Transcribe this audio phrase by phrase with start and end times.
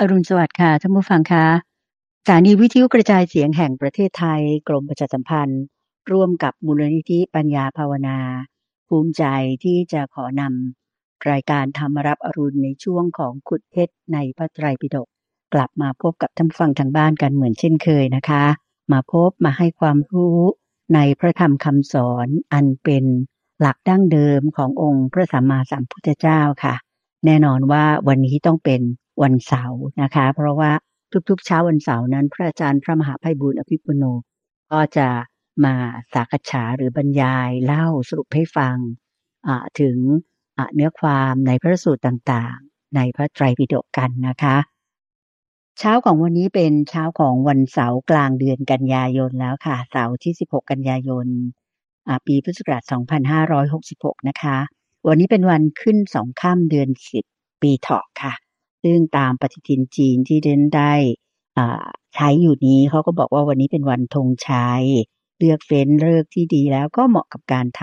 [0.00, 1.46] อรุณสวัสดิ์ค่ะท่านผู้ฟังคะ
[2.24, 5.62] สถานีวิทยุกระจายเสียงแห่งประเทศไทย กรมประชาสัมพันธ์
[6.12, 8.18] ร่วมกับมูลนิธิปัญญาภาวนา
[8.88, 9.24] ภูมิใจ
[9.64, 15.08] ที่จะขอนำรายการธรรมรับอรุณในช่วงของขุดเพชรในพระไตรปิฎก
[15.54, 18.44] กลับมาพบกับท่านฟังทางบ้านกันเหมือนเช่นเคยนะคะ
[18.92, 20.38] มาพบมาให้ความรู้
[20.94, 23.04] ในพระธรรมคำสอนอันเป็น
[23.60, 26.74] หลักดั้งเดิมขององค์พระสัมมาสัมพุทธเจ้าค่ะ
[27.24, 28.82] แน่นอนว่าวันนี้ต้องเป็น
[29.22, 30.70] วันเสาร์นะคะ เพราะว่า
[31.28, 34.04] ทุกๆ เช้าวันเสาร์นั้น พระอาจารย์พระมหาไพบุญอภิปุโน
[34.72, 35.08] ก็จะ
[35.64, 35.74] มา
[36.14, 38.76] สักษาหรือบรรยายเล่าสรุปให้ฟัง
[39.80, 39.96] ถึง
[40.74, 44.56] เนื้อความในพระสูตรต่างๆ ในพระไตรปิฎกกันนะคะ
[45.78, 51.26] เช้าของวันนี้เป็นเช้าของวันเสาร์กลางเดือนกันยายนแล้วค่ะ เสาร์ที่ 16 กันยายน
[52.26, 52.82] ปีพุทธศักราช
[53.56, 54.56] 2566 นะคะ
[55.06, 56.88] วันนี้เป็นวันขึ้นสองข้ามเดือน
[57.26, 58.32] 10 ปีเถาะค่ะ
[58.86, 60.92] ซึ่งตามปฏิทินจีนที่เดนได้
[62.14, 64.84] ใช้อยู่นี้เขาก็บอกว่าวันนี้เป็นวันธงชัย
[65.38, 67.82] เลือกเฟ้นเลิกที่ดีแล้วก็เหมาะกับการท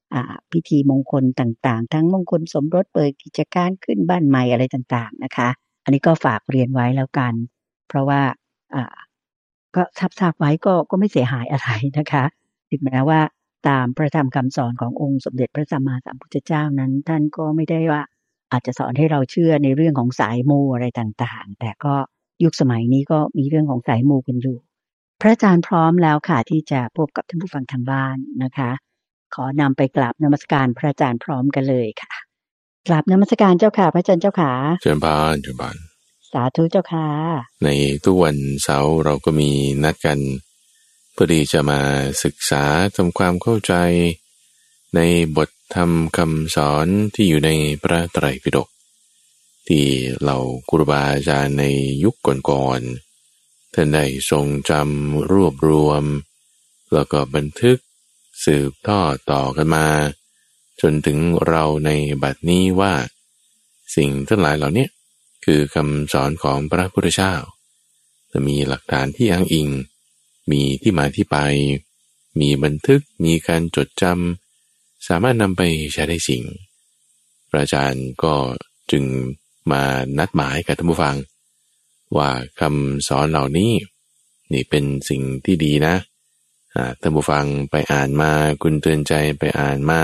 [0.00, 5.48] ำพิธีมงคลต่างๆ ทั้งมงคลสมรสเปิดกิจการขึ้นบ้านใหม่อะไรต่างๆนะคะ
[5.84, 7.34] อันนี้ก็ฝากเรียนไว้แล้วกัน
[7.88, 8.20] เพราะว่า
[9.76, 9.82] ก็
[10.20, 12.24] ทราบไว้ก็ก็ไม่เสียหายอะไรนะคะ
[12.70, 13.20] ถึงแม้ว่า
[13.68, 18.02] ตามพระธรรมคำสอนขององค์สมเด็จพระสัมมาสัมพุทธเจ้านั้น ท่านก็ไม่ได้ว่า
[18.54, 21.94] อาจจะสอนให้เราเชื่อในเรื่องของสายมูอะไรต่างๆ แต่ก็
[22.44, 24.58] ยุคสมัยนี้ก็มีเรื่องของสายมูกันอยู่
[25.20, 28.70] พระอาจารย์พร้อมแล้วค่ะที่จะพบกับท่านผู้ฟังทางบ้านนะคะ
[29.34, 32.14] ขอนำไปกราบนมัสการพระอาจารย์พร้อมกันเลยค่ะ
[32.88, 35.76] กราบนมัสการเจ้าค่ะ พระอาจารย์เจ้าค่ะเชิญบานเชิญบาน
[36.32, 37.08] สาธุเจ้าค่ะ
[37.64, 37.68] ใน
[38.04, 39.50] ทุกวันเสาร์เราก็มี
[39.84, 40.18] นัดกัน
[41.12, 41.80] เพื่อที่จะมา
[42.24, 42.64] ศึกษา
[42.96, 43.74] ทำความเข้าใจ
[44.94, 45.00] ใน
[45.36, 47.50] บท ธรรมคำสอนที่อยู่ใน
[47.82, 48.68] พระไตรปิฎก
[49.68, 49.84] ที่
[50.20, 51.64] เหล่าครูบาอาจารย์ใน
[52.04, 52.14] ยุค
[52.50, 56.04] ก่อนๆท่านได้ทรงจำรวบรวม
[56.92, 57.78] แล้วก็บันทึก
[58.44, 59.86] สืบทอดต่อกันมา
[60.80, 61.90] จนถึงเราใน
[62.22, 62.94] บัดนี้ว่า
[63.96, 64.86] สิ่งทั้งหลายเหล่านี้
[65.44, 67.34] คือคำสอนของพระพุทธเจ้า
[68.32, 69.68] จะมีหลักฐานที่อ้างอิง
[70.50, 71.36] มีที่มาที่ไป
[72.40, 74.43] มีบันทึกมีการจดจำ
[75.06, 76.42] สามารถนำไปใช้ได้สิ่ง
[77.50, 78.34] พระอาจารย์ก็
[78.90, 79.04] จึง
[79.72, 79.82] มา
[80.18, 81.16] นัดหมายกับท่านผู้ฟัง
[82.16, 83.72] ว่าคำสอนเหล่านี้
[84.52, 85.94] นี่เป็นสิ่งที่ดีนะ
[87.00, 88.30] ท่านผู้ฟังไปอ่านมา
[88.62, 90.02] คุณเตือนใจไปอ่านมา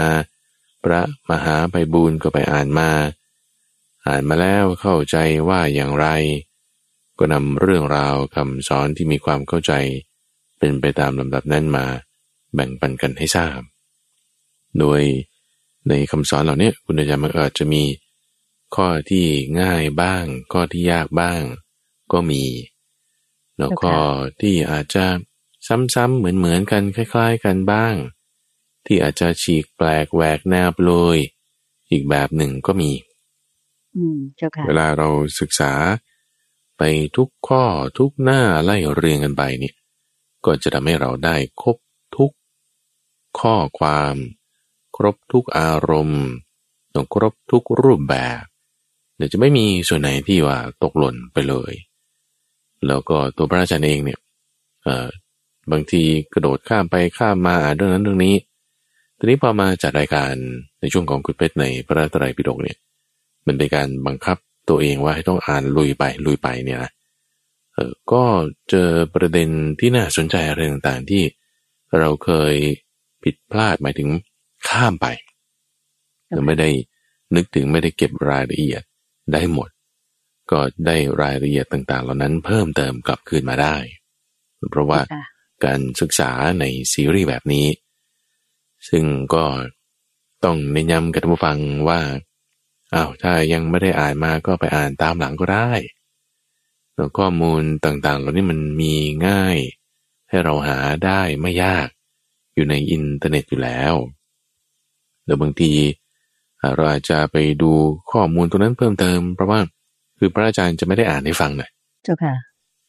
[0.85, 2.91] พระมหาไปบูรก็ไปอ่านมา
[4.07, 5.17] อ่านมาแล้วเข้าใจ
[5.49, 6.07] ว่าอย่างไร
[7.19, 9.73] ก็นำเรื่องราวคำสอนที่มีความเข้าใจ
[10.59, 11.87] เป็นไปตามลำดับนั้นมา
[12.55, 13.61] แบ่งปันกันให้ทราบ
[14.79, 15.01] โดย
[15.89, 17.83] ในคำสอนเหล่านี้คุณอาจารย์มันอาจจะมี
[18.75, 19.27] ข้อที่
[19.61, 21.43] ง่ายบ้าง ข้อที่ยากบ้าง
[22.13, 22.45] ก็มี
[23.57, 23.99] แล้วข้อ
[24.41, 25.07] ที่อาจจะ
[25.95, 27.95] ซ้ำๆเหมือนๆกันคล้าย ๆ กันบ้าง
[28.87, 31.19] ที่อาจจะฉีกแปลกแหวกแนวเลย
[31.91, 32.91] อีกแบบหนึ่งก็มี
[34.67, 35.09] เวลาเรา
[35.41, 35.73] ศึกษา
[36.79, 36.83] ไป
[37.17, 37.65] ทุกข้อ
[37.99, 39.75] ทุกหน้าไล่เรียงกันไปเนี่ย
[40.45, 41.77] ก็จะทำให้เราได้ครบ
[42.17, 42.33] ทุก
[43.41, 44.15] ข้อความ
[44.97, 46.25] ครบทุกอารมณ์
[46.95, 48.43] ต้องครบทุกรูปแบบ
[49.17, 51.73] เดี๋ยวจะไม่มีส่วนไหนที่ว่าตกหล่นไปเลย
[52.87, 54.19] แล้วก็ตัวพระอาจารย์เองเนี่ย
[55.73, 56.03] บางที
[56.33, 58.37] กระโดดข้ามไปข้ามมาอ่านเรื่องนั้นเรื่องนี้
[59.19, 60.33] ทีนี้พอมาจัดรายการ
[60.81, 62.79] ในช่วงของคุณเพชรในพระตรัยปิฎกเนี่ย
[63.47, 64.37] มันเป็นการบังคับ
[64.69, 66.91] ตัวเองว่าให้ต้องอ่านลุยไปลุยไปเนี่ยนะ
[67.75, 68.23] เออก็
[68.71, 69.49] เจอประเด็น
[69.81, 71.23] ที่น่าสนใจอะไรต่างๆที่
[71.99, 72.55] เราเคย
[73.23, 74.09] ผิดพลาดหมายถึง
[74.69, 75.07] ข้ามไป
[76.35, 76.71] เราไม่ได้
[77.35, 78.83] นึกถึงไม่ได้เก็บรายละเอียด
[79.33, 79.71] ได้หมด
[80.51, 83.77] ก็ได้รายละเอียดต่างๆ เหล่านั้นเพิ่มเติมกลับคืนมาได้
[84.71, 85.01] เพราะว่า
[85.65, 87.67] การศึกษาในซีรีส์แบบนี้
[88.89, 89.05] ซึ่ง
[89.35, 89.45] ก็
[90.45, 92.01] ต้องเน้นย้ำกับท่านผู้ฟังว่า
[92.95, 95.71] อ้าวถ้ายังไม่ได้อ่านมาก็ไปอ่านตามหลังก็ได้
[96.95, 98.95] แล้วข้อมูลต่างๆ เหล่านี้มันมี
[99.29, 99.59] ง่าย
[100.29, 101.89] ให้เราหาได้ไม่ยาก
[102.55, 103.95] อยู่ในอินเทอร์เน็ตอยู่แล้ว
[105.31, 105.73] แต่บางที
[106.75, 107.73] เราอาจจะไปดู
[108.11, 109.61] ข้อมูลตรงนั้นเพิ่มเติม เพราะว่า
[110.19, 111.71] คือพระอาจารย์จะไม่ได้อ่านให้ฟังเลย
[112.05, 112.35] เจ้าค่ะ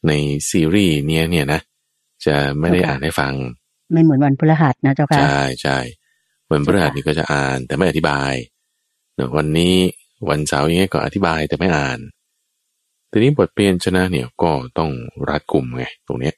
[0.07, 0.11] ใน
[0.49, 1.59] ซีรีส์เนี้ยเนี่ยนะ
[2.25, 3.33] จะไม่ได้อ่านให้ฟัง
[3.91, 5.77] ไม่เหมือนวันพฤหัสนะเจ้าค่ะใช่ใช่
[6.51, 8.33] วันพฤหัสนี่ก็จะอ่านแต่ไม่อธิบาย
[9.37, 9.75] วันนี้
[10.29, 11.99] วันเสาร์อย่างเงี้ยก็อธิบายแต่ไม่อ่าน
[13.11, 14.91] ทีนี้บทเปลี่ยนชนะเนี่ยก็ต้อง
[15.29, 16.35] รัดกลุ่มไงตรงเนี้ย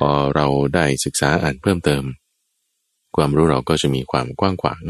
[0.00, 2.02] พอเราได้ศึกษาอ่านเพิ่มเติม
[3.16, 4.82] ความรู้เราก็จะมีความกว้างขวาง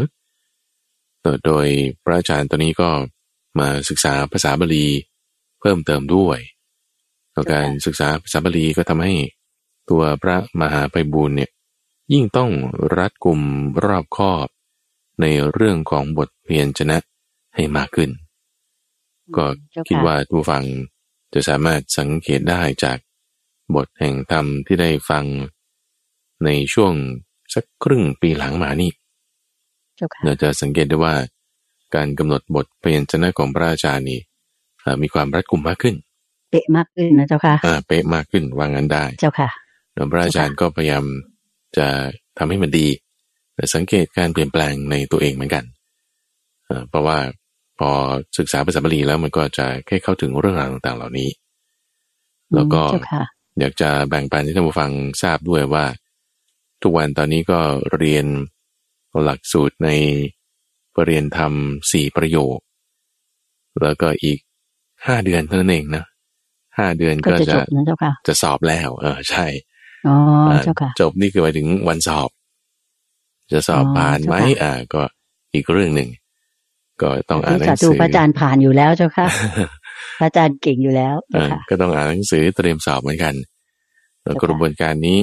[1.45, 1.67] โดย
[2.05, 2.91] พระอาจารย์ตอนนี้ก็
[3.59, 4.87] มาศึกษาภาษาบาลี
[5.61, 6.39] เพิ่มเติมด้วย
[7.33, 9.15] แล้วการศึกษาภาษาบาลีก็ทำให้
[9.91, 11.51] ตัวพระมหาไพบูลเนี่ย
[12.13, 12.51] ยิ่งต้อง
[12.97, 13.41] รัดกุม
[13.85, 14.47] รอบคอบ
[15.21, 16.99] ในเรื่องของบทเพียนชนะ
[17.55, 18.11] ให้มากขึ้น
[19.37, 19.47] ก็
[19.89, 20.63] คิดว่าผู้ฟัง
[21.33, 22.99] จะสามารถสังเกตได้จาก
[23.75, 25.25] บทแห่งธรรมที่ได้ฟัง
[26.45, 26.93] ในช่วง
[27.55, 28.91] สักครึ่งปีหลังมานี่
[30.25, 31.15] เราจะสังเกตได้ว่า
[31.95, 34.21] การกำหนดบทเพียนชนะของพระอาจารย์นี่
[35.03, 35.95] มีความรัดกุมมากขึ้น
[36.51, 39.49] เป๊ะมากขึ้นนะเจ้าค่ะอ่าเป๊ะมากขึ้นว่างั้นได้ เจ้าค่ะ
[39.95, 41.05] แล้วพระอาจารย์ก็พยายาม
[41.77, 41.87] จะ
[42.39, 42.87] ทำให้มันดี
[43.55, 45.65] แต่สังเกตการเปลี่ยนแปลงในตัวเองเหมือนกัน
[46.89, 47.19] เพราะว่า
[47.79, 47.91] พอ
[48.39, 51.31] ศึกษาภาษาบาลีแล้วมันก็จะแค่เข้าถึงเรื่องราวต่างๆเหล่านี้
[52.55, 52.83] แล้วก็
[53.61, 54.91] อยากจะแบ่งปันให้ท่านผู้ฟัง
[55.23, 55.85] ทราบด้วยว่า
[56.83, 57.61] ทุกวันตอนนี้ก็
[57.99, 58.27] เรียน
[59.25, 59.91] หลักสูตรใน
[60.95, 61.53] ปรริญญาธรรม
[61.93, 62.59] สี่ประโยค
[63.83, 64.39] แล้วก็อีก
[65.07, 66.05] ห้าเดือนเท่านั้นเองนะ
[66.79, 67.55] ห้าเดือนก็จะ
[68.27, 69.47] จะสอบแล้ว เออใช่
[70.07, 70.17] อ๋อ
[70.65, 72.29] เจ้าค่ะจบนี่คือไปถึงวันสอบ
[73.53, 75.03] จะสอบผ่านไหมอ่า ก็
[75.55, 76.11] อีกเรื่องหนึ่ง
[77.03, 79.27] ก็ต้องอ่านหนังสือพระอาจารย์ผ่านอยู่แล้วเจ้าค่ะ
[80.19, 81.15] พระอาจารย์เก่งอยู่แล้ว
[81.71, 83.35] ก็ต้องอ่านหนังสือเตรียมสอบเหมือนกัน
[84.23, 85.19] แล้วกระบวนการนี้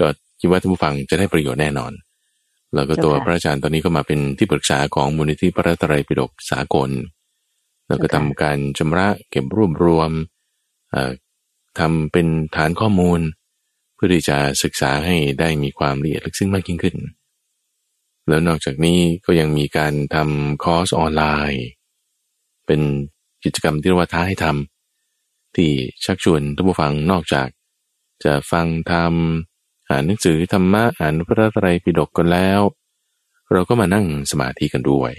[0.00, 0.08] ก็
[0.40, 1.92] คิดว่าท่านผู้ฟังจะได้ประโยชน์แน่นอน
[2.74, 6.90] แล้วก็ตัวพระอาจารย์ตอนนี้ก็มาเป็นที่ปรึกษาของมูลนิธิพระตรัยปิฎกสากล
[7.88, 10.10] แล้วก็ทำการชำระเก็บรวบรวม
[11.78, 13.20] ทำเป็นฐานข้อมูล
[13.94, 16.96] เพื่อที่จะศึกษาให้ได้มีความละเอียดลึกซึ้งมากยิ่งขึ้น
[18.28, 21.64] แล้วนอกจากนี้ก็ยังมีการทำคอร์สออนไลน์
[22.66, 22.80] เป็น
[23.44, 25.70] กิจกรรมที่เรียกว่าท้าให้ทำที่
[26.04, 27.48] ชักชวนท่านผู้ฟังนอกจาก
[28.24, 29.55] จะฟังทำ
[29.88, 32.60] อ่านหนังสือธรรมะอ่านพระไตรปิฎกกันแล้ว
[33.52, 35.12] เราก็มานั่งสมาธิกันด้วย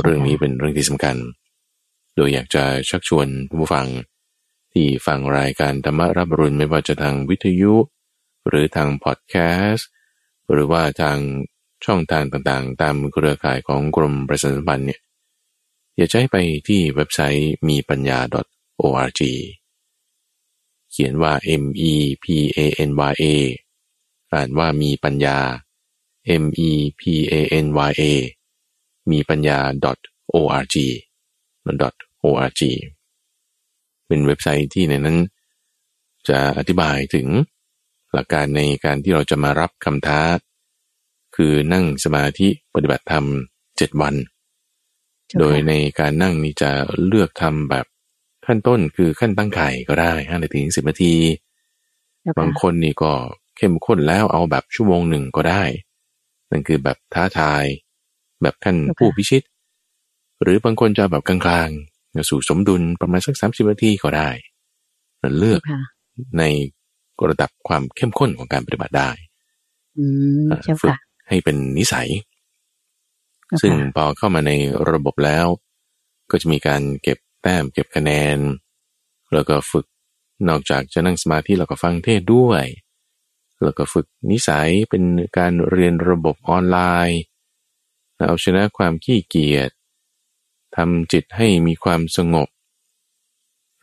[0.00, 1.16] เรื่องนี้เป็นเรื่องที่สำคัญ
[2.16, 3.86] โดยอยากจะชักชวนผู้ฟัง
[4.72, 7.74] ที่ฟังรายการธรรมรับรุณไม่ว่าจะทางวิทยุ
[8.48, 9.34] หรือทางพอดแค
[9.68, 9.88] สต์
[10.52, 11.18] หรือว่าทาง
[11.84, 15.00] ช่องทางต่างๆ ตามเครือข่ายของกรมประชาสัมพันธ์เนี่ย
[15.96, 16.36] อย่าใช้ไป
[16.68, 18.18] ที่เว็บไซต์มีปัญญา
[18.82, 19.20] .org
[21.00, 21.92] ขียนว่า m e
[22.24, 22.26] p
[22.58, 23.24] a n y a
[24.32, 25.38] อ่านว่ามีปัญญา
[26.42, 27.02] m e p
[27.32, 27.34] a
[27.64, 28.02] n y a
[29.10, 29.58] มีปัญญา
[30.34, 30.74] .org
[32.24, 32.60] .org
[34.06, 35.18] เป็นเว็บไซต์ที่ในนั้น
[36.28, 37.26] จะอธิบายถึง
[38.12, 40.20] หลักการในการที่เราจะมารับคำท้า
[41.36, 43.26] คือนั่งสมาธิปฏิบัติธรรม
[43.76, 44.14] เจ็ดวัน
[45.38, 46.70] โดยในการนั่งนี้จะ
[47.06, 47.86] เลือกทำแบบ
[48.48, 51.14] ขั้นต้นคือขั้นตั้งไข่ก็ได้ห้านาทีสิบนาที
[52.38, 53.12] บางคนนี่ก็
[53.56, 55.62] เข้มข้นแล้วเอาแบบชั่วโมงหนึ่งก็ได้
[56.50, 57.64] นั่นคือแบบท้าทาย
[58.42, 59.42] แบบขั้นผู้พิชิต
[60.42, 61.70] หรือบางคนจะแบบกลาง
[62.30, 64.30] สู่สมดุลประมาณสักสามสิบนาทีก็ได้
[65.38, 65.60] เลือก
[66.38, 66.42] ใน
[67.28, 69.10] ระดับความเข้มข้นของการปฏิบัติได้
[70.82, 70.96] ฝึก
[71.28, 72.08] ให้เป็นนิสัย
[73.60, 74.52] ซึ่งพอเข้ามาใน
[74.90, 75.46] ระบบแล้ว
[76.30, 78.38] ก็จะมีการเก็บแต้มเก็บคะแนน
[79.34, 79.86] แล้วก็ฝึก
[80.48, 82.64] นอกจากจะนั่งสมาธิแล้วก็ฟังเทศด้วย
[83.62, 85.04] แล้วก็ฝึกนิสัยเป็น
[85.38, 86.78] การเรียนระบบออนไล
[87.08, 87.20] น์
[88.28, 89.70] เอาชนะความขี้เกียจ
[90.76, 92.48] ทำจิตให้มีความสงบ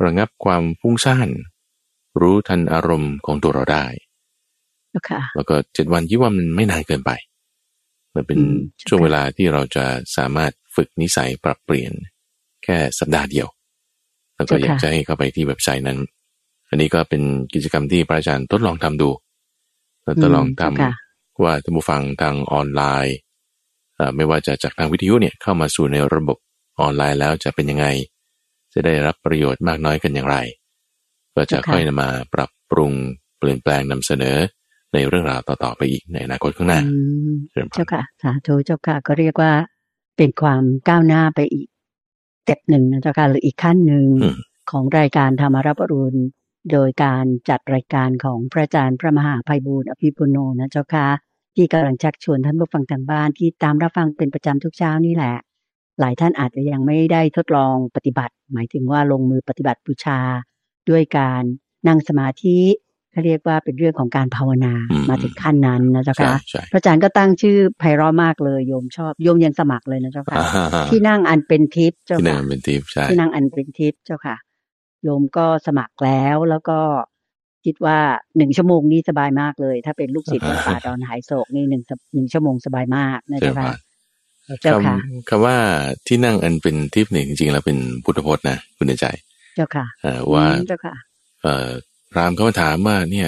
[0.04, 1.30] ระงับความฟุ้งซ่าน
[2.22, 3.86] รู้ทันอารมณ์ของตัวเราได้
[5.36, 7.12] แล้วก็เจ็ดวันยี่ว่ามันไม่นานเกินไป
[8.16, 8.40] มันเป็น
[8.88, 9.86] ช่วงเวลาที่เราจะ
[10.18, 11.94] สามารถฝึกนิสัยปรับเปลี่ยน
[12.64, 13.48] แค่สัปดาห์เดียว
[14.36, 16.00] แล้วก็อยากจะให้เข้าไปที่เว็บไซต์นั้น
[16.70, 17.22] อันนี้ก็เป็น
[17.54, 19.10] กิจกรรมที่พระอาจารย์ทดลองทำดู
[20.04, 23.18] เราทดลองทำว่าท่านผู้ฟังทางออนไลน์
[24.16, 26.38] ไม่ว่าจะจากทางวิทยุเนี่ยเข้ามาสู่ในระบบ
[26.80, 27.86] ออนไลน์แล้วจะเป็นยังไง
[28.74, 30.38] จะได้รับประโยชน์มากน้อยกันอย่างไร
[31.36, 32.92] ก็จะค่อยนำมาปรับปรุง
[33.38, 34.38] เปลี่ยนแปลงนำเสนอ
[34.94, 36.82] ในเรื่องราวต่อๆไปอีกในอนาคตข้างหน้า
[37.74, 39.52] เจ้าค่ะสาธุเจ้าค่ะก็เรียกว่า
[40.18, 41.68] เป็นความก้าวหน้าไปอีก
[42.46, 44.06] เต็ปหนึ่งนะเจ้าค่ะหรืออีกขั้นหนึ่ง
[44.72, 46.20] ของรายการธรรมรับรุณ
[46.72, 51.08] โดยการจัดรายการของพระอาจารย์พระมหาภัยบูร์อภิปุโนนะเจ้าค่ะ
[51.56, 55.36] ที่กำลังชักชวนท่านผู้ฟังทางบ้านที่ตามรับฟังเป็นประจำทุกเช้านี่แหละ
[56.00, 60.20] หลายท่านอาจจะยังไม่ได้ทดลองปฏิบัติ หมายถึงว่าลงมือปฏิบัติบูชา
[60.90, 61.44] ด้วยการ
[61.88, 62.58] นั่งสมาธิ
[63.16, 64.74] เขาเรียกว่าเป็นเรื่องของการภาวนา
[65.10, 66.34] มาถึงขั้นนั้นนะเจ้าค่ะ
[66.72, 70.38] พระอาจารย์ก็ตั้งชื่อไพเราะมากเลยโยมชอบโยมยังสมัครเลยนะเจ้าค่ะ
[70.90, 74.36] ที่นั่งอันเป็นทิพย์เจ้าค่ะที่นั่งเป็นทิพย์ใช่ที่นั่งอันเป็นทิพย์เจ้าค่ะ
[75.04, 76.80] โยมก็สมัครแล้วแล้วก็
[77.66, 78.00] คิดว่า
[78.38, 83.74] หนึ่งชั่วโมงนี้สบายมากเลย ถ้าเป็นลูกศิษย์วัดป่าดอนหายโศกนี่หนึ่งหนึ่งชั่วโมงสบายมากนะเจ้าค่ะ
[84.66, 85.58] คำคำว่า
[86.08, 89.06] ที่นั่งอันเป็นทิพย์เนี่ยจริงๆแล้วเป็นพุทธพจน์นะคุณใจ
[89.56, 90.96] เจ้าค่ะเอ่อว่าอืมเจ้าค่ะ
[91.44, 93.28] เอ่อพ ราหมณ์เขามาถามว่าเนี่ย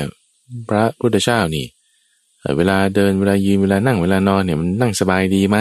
[0.69, 1.65] พระพุทธเจ้านี่
[2.39, 5.57] เอ่อเวลาเดินเวลายืนเวลานั่งเวลานอนเนี่ยมันนั่งสบายดีไหม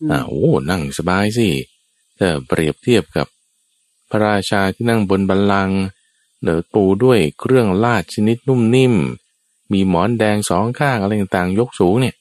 [0.00, 1.48] อืมอ่าโอ้นั่งสบายสิ
[2.18, 3.26] ถ้าเปรียบเทียบกับ
[4.10, 5.78] พระราชาที่นั่งบนบัลลังก์
[6.42, 8.94] เนือปูด้วยเครื่องลาดชนิดนุ่มนิ่ม
[9.72, 12.14] มีหมอนแดงสองข้างอะไรต่างๆ ยกสูงเนี่ย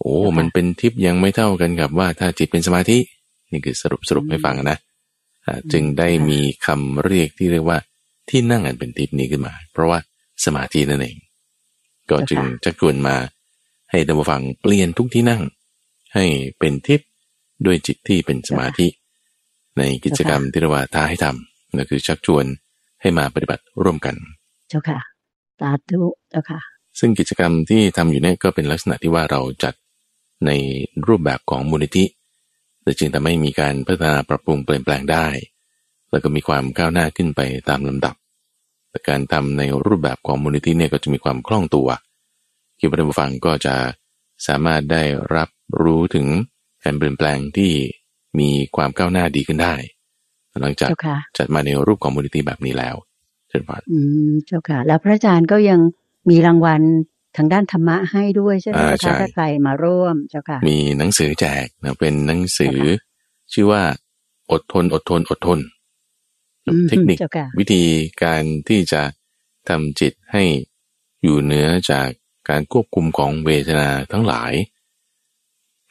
[0.00, 2.98] โอ้มันเป็นทิพย์ยังไม่เท่ากันกับว่าถ้าจิตเป็นสมาธิ
[3.50, 4.76] นี่คือสรุปสรุปให้ฟังนะ
[5.46, 7.78] อ่าจึงได้มีคำเรียกที่เรียกว่า
[8.28, 9.98] ที่นั่งอันเป็นทิพย์นี้ขึ้นมา เพราะว่า
[10.44, 11.16] สมาธินั่นเอง
[12.10, 13.16] ก็จึงจะชวนมา
[13.90, 15.42] ให้ท่านผู้ฟังเปลี่ยนทุกที่นั่ง
[16.14, 16.24] ให้
[16.58, 17.08] เป็นทิพย์
[17.66, 18.86] ด้วยจิตที่เป็นสมาธิ
[19.78, 22.44] ในกิจกรรมที่เรียกว่าท้าให้ทำนั่นคือชักชวน
[23.00, 24.14] ให้มาปฏิบัติร่วมกัน
[24.68, 24.98] เจ้าค่ะ
[25.60, 26.60] สาธุเจ้าค่ะ
[26.98, 29.74] ซึ่งกิจกรรมที่ทำอยู่เนี่ยก็เป็นลักษณะที่ว่าเราจัด
[30.46, 30.50] ใน
[31.06, 32.04] รูปแบบของมูลนิธิ
[32.82, 35.26] แต่จึงทำให้มีการพัฒนาปรับปรุงเปลี่ยนแปลงได้
[36.10, 38.14] แล้วก็มีความก้าวหน้าขึ้นไปตามลำดับ
[38.90, 41.88] แต่การทำในรูปแบบของมูลนิธิเนี่ยก็จะมีความคล่องตัว
[42.78, 43.74] คิดว่าท่านผู้ฟังก็จะ
[44.46, 45.02] สามารถได้
[45.34, 45.48] รับ
[45.82, 46.26] รู้ถึง
[46.84, 47.72] การเปลี่ยนแปลงที่
[48.38, 49.74] มีความก้าวหน้าดีขึ้นได้
[50.60, 52.94] หลังจากเจ้าค่ะจัดมาในรูปของมูลนิธิแบบนี้แล้ว
[53.48, 53.98] เช่นว่าอื
[54.30, 55.80] มเจ้าค่ะ แล้วพระอาจารย์ก็ยัง
[56.30, 56.82] มีรางวัล
[57.36, 62.78] ทางด้านธรรมะให้ด้วยใช่ไหมอ่าเจ้าใช่ค่ะถ้าใครมาร่วมเจ้าค่ะ มีหนังสือแจกนะเป็นหนังสือ
[63.52, 63.82] ชื่อว่า
[64.52, 65.75] อดทนอดทนอดทนอืม
[66.88, 67.84] เทคนิคเจ้าค่ะวิธี
[68.22, 69.02] การที่จะ
[69.68, 70.44] ทำจิตให้
[71.22, 72.08] อยู่เหนือจาก
[72.48, 74.52] การควบคุมของเวทนาทั้งหลาย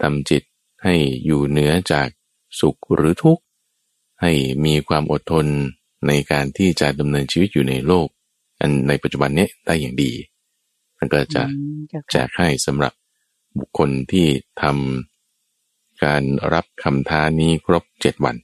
[0.01, 0.44] ทำจิต
[0.84, 2.08] ให้อยู่เหนือจาก
[2.60, 3.44] สุขหรือทุกข์
[4.22, 4.32] ให้
[4.65, 5.46] มีความอดทน
[6.08, 8.08] ในการที่จะดำเนินชีวิตอยู่ในโลก
[8.60, 10.12] อันในปัจจุบันเนี้ยได้อย่างดี
[10.98, 11.44] มันก็จะอื
[11.75, 12.94] มเจ้าแจค่ะกให้สำหรับ
[13.60, 14.27] บุคคลที่
[14.62, 18.36] ทำการรับคำท้านี้ครบเจ็ดวัน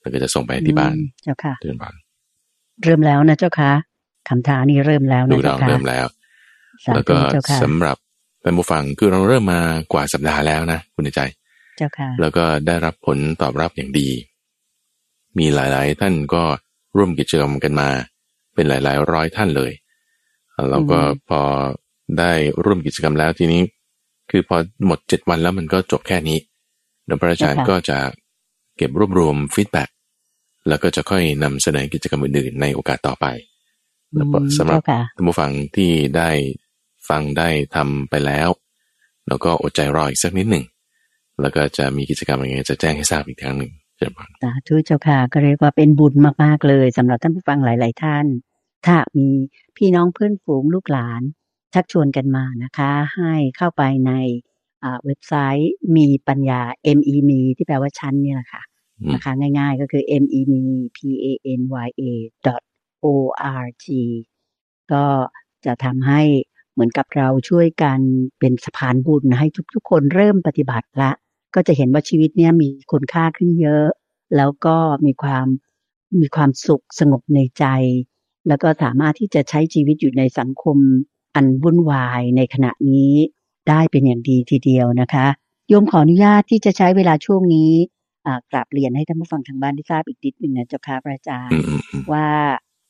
[0.00, 1.94] แล้วก็จะส่งไปที่บ้านอืมเจ้าค่ะเดือนบ้าน
[2.84, 3.70] เริ่มแล้วนะเจ้าค่ะ
[4.28, 6.06] คำถามนี้เริ่มแล้วดูนะเราเจ้าค่ะเริ่มแล้ว
[6.84, 7.96] สาแล้วธุก็เจ้าค่ะสำหรับ
[8.42, 9.60] ท่านผู้ฟังคือเราเริ่มมา
[9.92, 11.20] กว่าสัปดาห์แล้วนะคุณใจ
[11.76, 14.08] เจ้าค่ะ แล้วก็ได้รับผลตอบรับอย่างดี
[15.38, 16.42] มีหลายๆ ท่านก็
[16.96, 17.88] ร่วมกิจกรรมกันมา
[18.54, 19.72] เป็นหลาย ๆ ร้อยท่านเลย
[20.70, 21.40] แล้วก็พอ
[22.18, 22.32] ได้
[22.64, 23.62] ร่วมกิจกรรมแล้วทีนี้
[24.30, 26.38] คือพอหมดเจ็ดวันแล้วมันก็จบแค่นี้
[27.04, 27.98] เดี๋ยวพระอาจารย์ก็จะ
[28.78, 29.88] เก็บรวบรวม feedback
[30.68, 33.26] แล้วก็จะค่อยนำเสนอกิจกรรมอื่นๆในโอกาสต่อไป
[34.16, 36.30] แล้วก็อืมสำหรับเจ้าค่ะท่านผู้ฟังที่ได้
[37.08, 38.48] ฟังได้ทำไปแล้ว
[39.28, 40.64] แล้วก็อดใจรออีกสักนิดหนึ่ง
[41.40, 48.26] แล้วก็จะมีกิจกรรมอะไรเงี้ยจะแจ้งให้ทราบอีกครั้งหนึ่งเชิญพรสาธุเจ้าค่ะก็เรียกว่าเป็นบุญมากๆเลยสำหรับท่านผู้ฟังหลาย ๆ ท่าน
[48.86, 49.28] ถ้ามี
[49.76, 51.22] พี่น้องเพื่อนฝูงลูกหลาน
[51.74, 54.57] ชักชวนกันมานะคะ ให้เข้าไปในอ่า
[55.04, 56.60] เว็บไซต์มีปัญญา
[56.96, 58.62] M E มีที่แปลว่าชั้นเนี่ยแหละค่ะ
[58.98, 61.26] อืมนะคะง่ายๆก็คือ M E M E P A
[61.58, 62.02] N Y A
[62.46, 62.62] dot
[63.04, 63.06] O
[63.62, 63.86] R G
[64.92, 65.04] ก็
[65.64, 66.22] จะทำให้
[66.72, 68.00] เหมือนกับเราช่วยกัน
[68.38, 71.10] เป็นสะพานบุญให้ทุกๆคนเริ่มปฏิบัติละ
[71.54, 73.86] ก็จะเห็นว่าชีวิตเนี้ยมีคุณค่าขึ้นเยอะ
[74.36, 75.46] แล้วก็มีความ
[76.20, 77.64] มีความสุขสงบในใจ
[78.48, 80.76] แล้วก็สามารถที่จะใช้ชีวิตอยู่ในสังคม
[81.34, 83.12] อันวุ่นวายในขณะนี้
[83.68, 85.26] ได้เป็นอย่างดีทีเดียวนะคะ
[85.68, 87.70] โยมขออนุญาตที่จะใช้เวลาช่วงนี้
[88.26, 92.26] อ่ากราบเรียนให้ท่านผู้ฟังทางบ้านได้ทราบอีกนิดหนึ่งนะเจ้าค่ะพระอาจารอืย์มอืมอืมว่า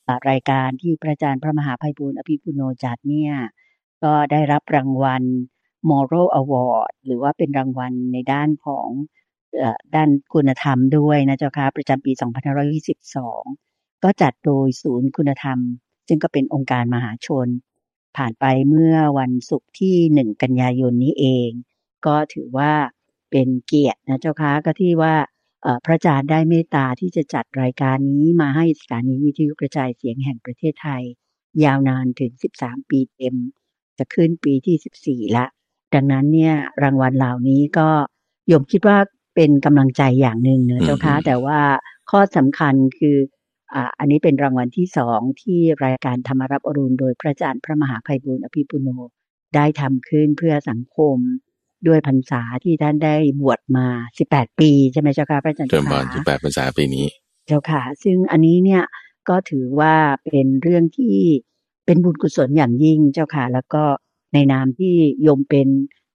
[0.07, 3.33] อ่ารายการที่พระอาจารย์พระมหาภัยบูร์อภิปุโนจัดเนี่ย
[4.03, 5.23] ก็ได้รับรางวัล
[5.89, 8.87] Moral Award หรือว่าเป็นรางวัลในด้านของ
[9.57, 12.11] เอ่อด้านคุณธรรมด้วยนะเจ้าค่ะประจำปี
[13.27, 15.59] 2522 ก็จัดโดยศูนย์คุณธรรม
[16.07, 17.47] ซึ่งก็เป็นองค์การมหาชน
[18.19, 21.49] ผ่านไปเมื่อวันศุกร์ที่1กันยายนนี้เอง
[22.05, 22.71] ก็ถือว่า
[23.31, 25.15] เป็นเกียรตินะเจ้าค่ะก็ที่ว่า
[25.61, 31.03] เอ่อพระอาจารย์ได้เมตตาที่จะจัดรายการนี้มาให้สถานีวิทยุกระจายเสียงแห่งประเทศไทย
[31.63, 33.35] ยาวนานถึง 13 ปีเต็ม
[33.97, 35.45] จะขึ้นปีที่ 14 ละ
[35.93, 37.89] ดังนั้นเนี่ยรางวัลเหล่านี้ก็
[38.47, 38.97] โยมคิดว่า
[39.35, 41.59] เป็นกำลังใจอย่างหนึ่งนะเจ้าค่ะอืมแต่ว่า
[42.11, 43.17] ข้อสำคัญคือ
[43.73, 48.87] อ่าอันนี้เป็นรางวัลที่สองที่รายการธรรมรับอรุณโดยพระอาจารย์พระมหาภัยบุญอภิปุโน
[49.55, 51.17] ได้ทำขึ้นเพื่อสังคม
[51.87, 53.87] ด้วยพรรษาที่ท่านได้บวชมา
[54.25, 57.05] 18 ปีใช่ไหมเจ้าค่ะพระอาจารย์เชิญเจ้าพรค่ะที่แปดภาษาปีนี้
[57.47, 58.83] เจ้าค่ะ ซึ่งอันนี้เนี่ย
[59.29, 59.95] ก็ถือว่า
[60.25, 61.15] เป็นเรื่องที่
[61.85, 63.83] เป็นบุญกุศลอย่างยิ่งเจ้าค่ะ แล้วก็
[64.33, 65.67] ในนามที่โยมเป็น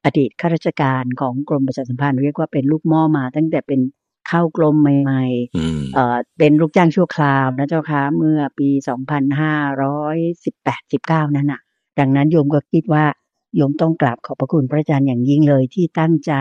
[0.04, 3.80] อดีตข้าราชการของกรมประชาสัมพันธ์เรียกว่าเป็นลูกหม้อมาตั้งแต่เป็น
[4.28, 5.24] เข้ากรมใหม่
[5.56, 8.68] อืมๆเอ่อเป็นลูกจ้างชั่วคราวนะเจ้าค่ะเมื่อปี
[11.26, 11.60] 2518-19 นั้นน่ะ
[11.98, 13.04] ดังนั้นโยมก็คิดว่า
[13.56, 16.34] โยมต้องกราบขอบพระคุณพระอาจารย์อย่างยิ่งเลยที่ตั้งใจ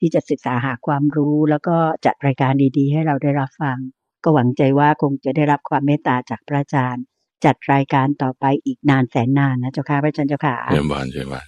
[0.00, 1.76] ที่จะศึกษาหาความรู้ แล้วก็
[2.06, 3.78] จัดรายการดีๆ ให้เราได้รับฟัง
[4.22, 7.04] ก็หวังใจว่าคงจะได้รับความเมตตาจากพระอาจารย์
[7.44, 11.46] จัดรายการต่อไปอีกนานแสนนานนะเจ้าค่ะพระอาจารย์เจ้าค่ะเยี่ยมบานเยี่ยมบาน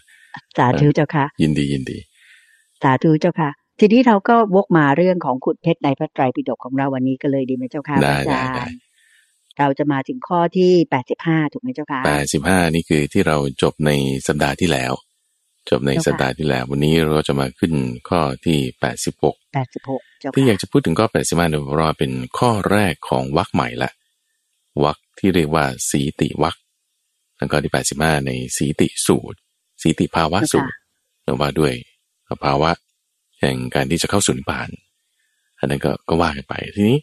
[0.58, 1.98] สาธุเจ้าค่ะ ยินดียินดี
[2.82, 3.50] สาธุเจ้าค่ะ
[3.80, 8.78] ทีนี้เราก็วกมาเรื่องของขุดเพชรในพระไตรปิฎกของเราวันนี้ก็เลยดีไหมเจ้าค่ะพได้ระอาได้จารได้ย์
[9.58, 13.90] เราจะมาถึงข้อที่แปดสิบห้าถูกไหมเจ้าค่ะแปดสิบห้านี่คือที่เราจบใน
[14.26, 14.92] สัปดาห์ที่แล้ว
[15.70, 17.74] จบในเจ้าค่ะสัปดาห์ที่แล้ว วันนี้เราก็จะมาขึ้น
[18.08, 23.90] ข้อที่แปดสิบหกแปดสิบหกเจ้าที่อยาค่ะกจะพูดถึงข้อแปดสิบห้าเนี่ยเพราะว่าเป็นข้อแรกของวรรคใหม่ละ
[24.84, 26.56] วรรคที่เรียกว่าสีติวรรค
[27.38, 29.38] แล้วก็ที่แปดสิบห้าในสีติสูตร
[29.82, 30.76] สีติภาวะสูตร
[31.24, 31.72] เรียกว่าด้วย
[32.44, 32.70] ภาวะ
[33.40, 34.68] แห่งการที่จะเข้าสู่นิพพาน
[35.58, 36.98] อันนั้นก็ก็ว่ากันไปทีนี้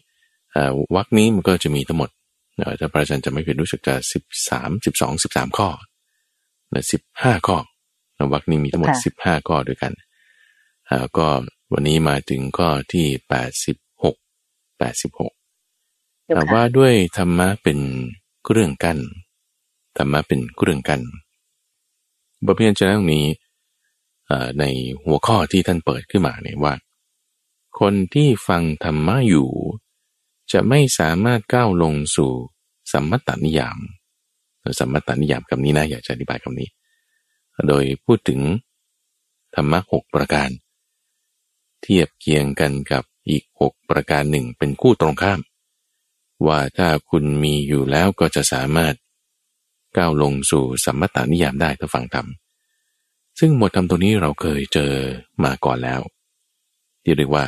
[0.52, 2.10] เอ่อวรรคนี้มันก็จะมีทั้งหมด
[2.58, 5.68] เอ่อถ้าพระอาจารย์จะไม่ผิดรู้สึกจะสิบสามสิบสองสิบสามข้อ
[6.74, 7.56] นะสิบห้าข้อ
[8.18, 9.92] นะวรรคนี้มีทั้งหมดสิบห้าข้อด้วยกัน
[10.90, 11.26] อ่าก็
[11.72, 14.16] วันนี้มาถึงข้อที่แปดสิบหก
[14.78, 15.32] แปดสิบหก
[16.24, 17.78] เจ้าแต่ค่ะว่าด้วยธรรมะเป็น
[18.44, 18.98] เครื่องกั้น
[19.96, 21.02] ธรรมะเป็นเครื่องกั้น
[22.46, 23.41] บทเรียนจะตรงนี้เอ่อ
[24.58, 24.64] ใน
[25.04, 26.74] หัวข้อที่ท่านเปิดขึ้นมาเนี่ยว่า
[27.80, 29.50] คนที่ฟังธรรมะอยู่
[30.52, 32.32] จะไม่สามารถก้าวลงสู่
[32.92, 33.78] สัมมตานิยาม
[34.78, 36.68] สัมมตานิยามคำนี้นะอยากจะอธิบายคำนี้
[37.68, 38.40] โดยพูดถึง
[39.54, 40.50] ธรรมะหกประการ
[41.82, 45.40] เทียบเคียงกันกับอีกหกประการหนึ่งเป็นคู่ตรงข้าม
[46.46, 48.94] ว่าถ้าคุณมีอยู่แล้วก็จะสามารถ
[49.96, 52.26] ก้าวลงสู่สัมมตานิยามได้ถ้าฟังธรรม
[53.38, 54.92] ซึ่งหมวดธรรมตัวนี้เราเคยเจอ
[55.44, 56.00] มาก่อนแล้ว
[57.02, 57.44] ที่เรียกว่า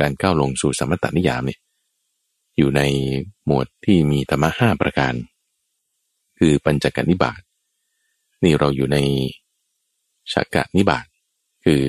[0.00, 1.60] การก้าวลงสู่สมมตานิยามเนี่ย
[2.56, 2.82] อยู่ใน
[3.46, 5.14] หมวดที่มีธรรมะห้าประการ
[6.38, 7.40] คือปัญจกนิบาต
[8.44, 8.98] นี่เราอยู่ใน
[10.32, 11.06] ชักกะนิบาต
[11.64, 11.82] คือ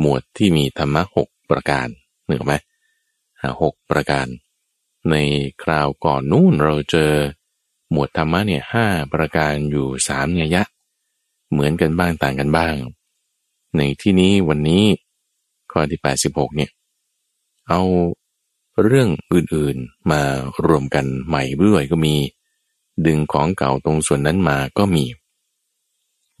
[0.00, 1.86] หมวดที่มีธรรมะหกประการ
[2.28, 2.54] นึกออไหม
[3.62, 4.26] หกประการ
[5.10, 5.16] ใน
[5.62, 7.12] คราวก่อนนู้นเราเจอ
[7.90, 10.64] หมวดธรรมะเนี่ยห้าประการอยู่สามเนยยะ
[11.50, 12.74] เหมือนกันบ้างต่างกันบ้าง
[13.76, 14.84] ในที่นี้วันนี้
[15.72, 16.70] ข้อที่ 86 เนี่ย
[17.68, 17.82] เอา
[18.84, 20.22] เรื่องอื่นๆมา
[20.66, 22.14] รวมกันใหม่ด้วยก็มี
[23.06, 25.04] ดึงของเก่าตรงส่วนนั้นมาก็มี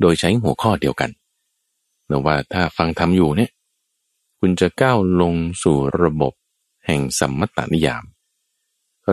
[0.00, 1.10] โดยใช้หัวข้อเดียวกัน
[2.10, 3.50] นะว่าถ้าฟังทำอยู่เนี่ย
[4.38, 6.32] คุณจะก้าวลงสู่ระบบ
[6.86, 8.04] แห่งสัมมตนิยาม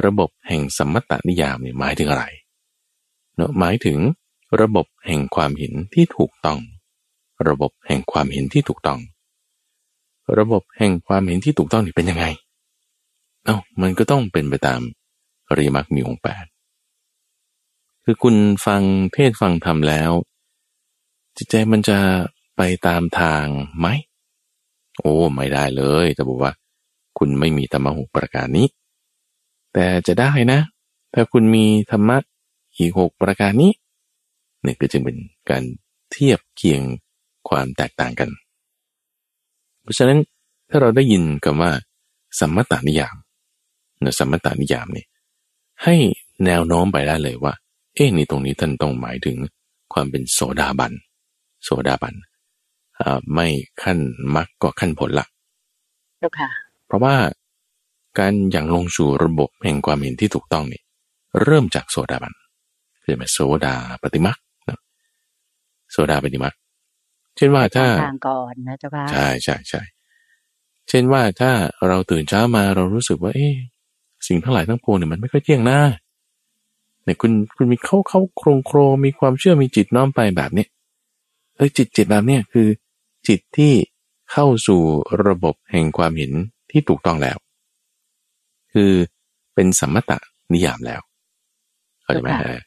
[0.05, 2.25] ระบบแห่งสัมมตนิยามเนี่ยหมายถึงอะไร
[3.35, 3.99] เนาะหมายถึง
[4.61, 6.59] ระบบแห่งความเห็นที่ถูกต้อง
[7.47, 8.99] ระบบแห่งความเห็นที่ถูกต้อง
[10.37, 12.25] ระบบแห่งความเห็นที่ถูกต้องนี่เป็นยังไง
[13.45, 14.81] เอ้ามันก็ต้องเป็นไปตาม
[15.49, 16.45] อริยมรรคมีองแปด
[18.03, 18.81] คือคุณฟัง
[19.13, 20.11] เทศฟังธรรมแล้ว
[21.37, 21.97] จิตใจมันจะ
[22.57, 23.45] ไปตามทาง
[23.79, 23.87] ไหม
[24.99, 26.53] โอ้ ไม่ได้เลยจะบอกว่า
[27.17, 28.67] คุณไม่มีธรรมะหกประการนี้
[29.73, 30.59] แต่จะได้นะ
[31.13, 32.17] ถ้าคุณมีธรรมะ
[32.77, 33.71] อีกหกประการนี้
[34.65, 35.17] นี่ก็จึงเป็น
[35.49, 35.63] การ
[36.11, 36.81] เทียบเคียง
[37.49, 38.29] ความแตกต่างกัน
[39.81, 40.19] เพราะฉะนั้น
[40.69, 41.71] ถ้าเราได้ยินคำว่า
[42.39, 43.15] สัมมตานิยาม
[44.03, 45.05] นะสัมมตานิยามนี่
[45.83, 45.95] ให้
[46.45, 47.53] แนวโน้มไปได้เลยว่า
[47.95, 49.37] เอ๊ะนี่ตรงนี้ท่านต้องหมายถึง
[49.93, 50.93] ความเป็นโสดาบัน
[51.63, 52.15] โสดาบัน
[52.99, 53.47] อ่าไม่
[53.81, 53.99] ขั้น
[54.35, 55.25] มรรคก็ขั้นผลละ
[56.17, 56.49] เจ้าค่ะ
[56.87, 57.15] เพราะว่า
[58.17, 60.81] การอย่างลงสู่ระบบแห่งความเห็นที่ถูกต้องนี่
[61.43, 62.33] เริ่มจากโสดาบัน
[63.03, 64.44] คือแบบโสดาปฏิมักนะ
[65.95, 66.53] โสดาปฏิมัก
[67.37, 69.81] เช่นว่าถ้าทางก่อนนะเจ้าค่ะใช่ใช่ใช่
[70.89, 71.51] เช่นว่าถ้า
[71.87, 73.55] เราตื่นเช้ามาเรารู้สึกว่า เอ๊ะ
[74.27, 75.79] สิ่งทั้งหลายทั้งปวงเนี่ยมันไม่ค่อยเที่ยงนะ
[77.03, 80.69] เนี่ยคุณคุณมีเข้าเข้าโครงโครมีความเชื่อมีจิตน้อมไปแบบเนี้ย
[81.55, 82.67] เอ้ยจิตจิตแบบเนี้ยคือ
[83.27, 83.73] จิตที่
[84.31, 84.81] เข้าสู่
[85.25, 86.31] ระบบแห่งความเห็น
[86.71, 87.37] ที่ถูกต้องแล้ว
[88.73, 88.91] คือ
[89.55, 90.17] เป็นสัมมตะ
[90.53, 91.01] นิยามแล้ว
[92.03, 92.63] เข้าใจไหมฮะ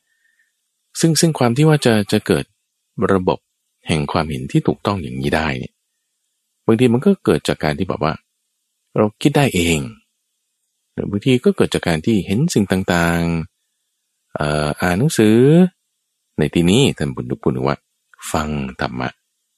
[1.01, 2.45] ซึ่งซึ่งความที่ว่าจะจะเกิด
[3.13, 3.39] ระบบ
[3.87, 5.75] แห่งความเห็นที่ถูกต้องอย่างนี้ได้เนี่ย
[6.67, 8.15] บางทีมันก็เกิดจากการที่แบบว่า
[8.97, 9.79] เราคิดได้เอง
[10.93, 15.37] หรือบางทีก็เกิดจากการที่เห็นสิ่งต่างๆเอ่ออ่านหนังสือ
[16.39, 17.77] ในที่นี้ท่านบุญทุกปุณว่า
[18.33, 18.49] ฟัง
[18.81, 19.09] ธรรมะ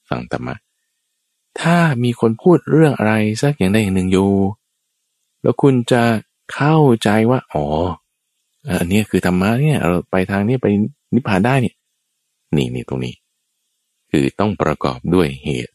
[0.09, 0.55] ฟังธรรมะ
[1.59, 4.31] ถ้ามีคนพูดเรื่องอะไรสักอย่างใดอย่างหนึ่งอยู่
[5.41, 6.03] แล้วคุณจะ
[6.53, 7.65] เข้าใจว่า อ๋อ
[8.79, 10.67] อันนี้คือธรรมะเนี่ยเราไปทางนี้ไป
[11.13, 11.75] นิพพานได้เนี่ย
[12.55, 13.13] นี่นี่ตรงนี้
[14.11, 15.73] คือต้องประกอบด้วยเหตุ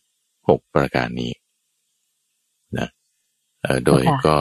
[0.48, 1.32] หกประการนี้
[2.78, 2.88] นะ
[3.62, 4.36] เอ่อโดยก็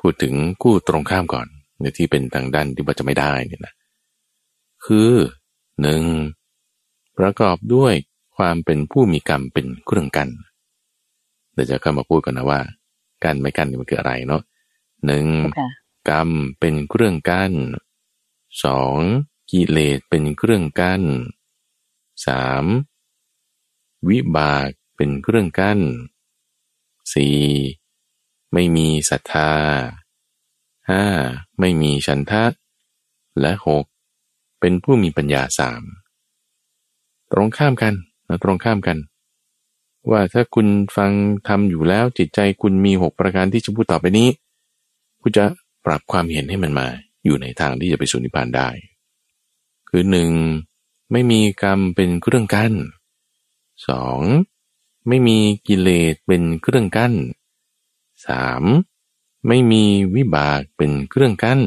[0.00, 1.46] พูดถึงกู้ตรงข้ามก่อน
[1.80, 3.74] ในที่เป็นทางด้านที่ว่าจะไม่ได้เนี่ยนะ
[4.84, 5.12] คือ
[5.82, 6.02] หนึ่ง
[7.18, 7.94] ประกอบด้วย
[8.36, 10.28] ความเป็นผู้มีกรรมเป็นเครื่องกัน
[11.52, 12.60] เดี๋ยวจะเข้ามาพูดกันนะว่า
[13.24, 14.42] กันไม่กันนี่มันคืออะไรเนาะ
[15.06, 15.68] หนึ่งเจ้าค่ะ
[16.10, 16.28] กรรม
[16.60, 17.52] เป็นเครื่องกั้น
[18.64, 18.96] สอง
[19.50, 21.02] กิเลสเป็นเครื่องกั้น
[22.26, 22.64] สาม
[24.08, 25.80] วิบากเป็นเครื่องกัน้น
[27.56, 28.52] 4.
[28.52, 29.52] ไม่มีศรัทธา
[30.80, 31.60] 5.
[31.60, 32.44] ไม่มีฉันทะ
[33.40, 33.52] และ
[34.06, 34.60] 6.
[34.60, 35.82] เป็นผู้มีปัญญาสาม
[37.32, 37.94] ตรงข้ามกัน
[38.28, 38.98] นะตรงข้ามกัน
[40.10, 41.12] ว่าถ้าคุณฟัง
[41.48, 44.28] ทำอยู่แล้วจิตใจคุณมีหกประการที่จะพูดต่อไปนี้
[45.22, 45.44] คุณจะ
[45.86, 46.86] ปรับความเห็นให้มันมา
[47.24, 48.68] อยู่ในทางที่จะไปสู่นิพพานได้
[49.88, 50.30] คือหนึ่ง
[51.12, 52.72] ไม่มีกรรมเป็นเครื่องกัน้น
[53.86, 55.08] 2.
[55.08, 55.38] ไม่มี
[55.68, 57.14] กิเลสเป็นเครื่องกั้น
[58.70, 59.46] 3.
[59.48, 59.84] ไม่มี
[60.16, 61.60] วิบากเป็นเครื่องกั้น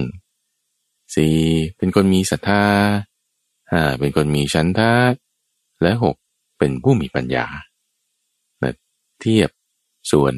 [1.06, 1.78] 4.
[1.78, 2.65] เป็นคนมีศรัทธา
[3.52, 4.00] 5.
[4.00, 4.93] เป็นคนมีชันทะ
[5.82, 5.91] และ
[6.26, 6.58] 6.
[6.60, 7.47] เป็นผู้มีปัญญา
[9.21, 9.50] เทียบ
[10.12, 10.34] ส่วน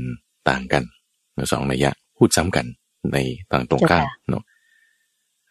[0.50, 0.84] ต่างกัน
[1.52, 2.66] สองในยยะพูดซ้ำกัน
[3.14, 3.18] ใน
[3.52, 4.44] ต่างตรงข้ามเนาะ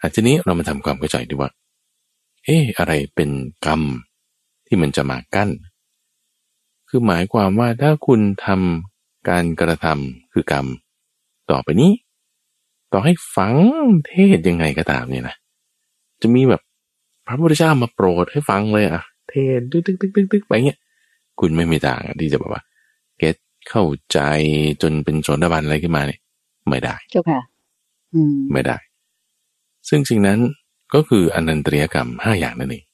[0.01, 1.51] อาทีนี้เรามาทำความเข้าใจดีว่า
[2.45, 3.31] เอ๊ะอะไรเป็น
[3.67, 3.83] กรรม
[4.67, 5.51] ที่มันจะมากั้น
[6.95, 10.67] คือหมายความว่าถ้าคุณทำการกระทำคือกรรม
[11.51, 11.93] ต่อไปนี้
[12.93, 13.55] ต่อให้ฝัง
[14.07, 15.37] เทศยังไงก็ตามเนี่ยนะ
[16.23, 16.63] จะมีแบบ
[17.27, 20.79] พระพุทธเจ้ามาโปรดให้ฟังเลยอะเทศตึ๊กตึ๊กตึ๊กตึ๊กตึ๊กไปเงี้ย
[21.41, 22.63] คุณไม่มีทางที่จะแบบว่า
[23.19, 23.37] เก็ต
[23.69, 24.19] เข้าใจ
[24.83, 26.21] จนเป็นโสดาบันอะไรขึ้นมาเนี่ย
[26.69, 27.41] ไม่ได้เจ้าค่ะ
[28.15, 28.77] อืมไม่ได้
[29.89, 30.39] ซึ่งสิ่งนั้น
[30.95, 32.85] ก็คืออนันตริยกรรมห้าอย่างนั่นเอง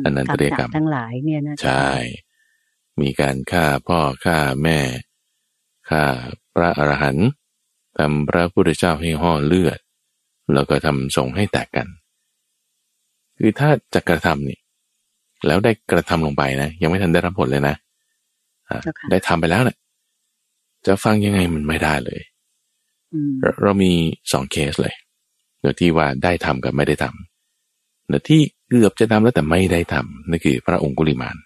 [0.00, 1.88] มอนันตริยกรรมทั้งหลายเนี่ยนะใช่
[3.00, 4.78] มีการฆ่าพ่อฆ่าแม่
[5.90, 6.02] ฆ่า
[6.54, 7.28] พระอรหันต์
[7.98, 9.78] ทำพระพุทธเจ้าให้ห่อเลือด
[10.54, 11.88] แล้วก็ทำส่งให้แตกกัน
[13.38, 14.58] คือถ้าจะกระทำนี่
[15.46, 17.76] แล้วได้กระทำลงไปนะ ยังไม่ทันได้รับผลเลยนะ
[18.68, 19.76] อะเจ้าค่ะได้ทำไปแล้วนะ
[20.86, 22.20] จะฟังยังไงมันไม่ได้เลย
[23.12, 23.92] อืมเราเรามี
[24.32, 24.94] สองเคสเลย
[25.60, 31.36] เนื้อที่ว่าได้ทำกับไม่ได้ทำเนื้อที่เกือบจะทำแล้วแต่ไม่ได้ทำนั่นคือพระองคุลิมาน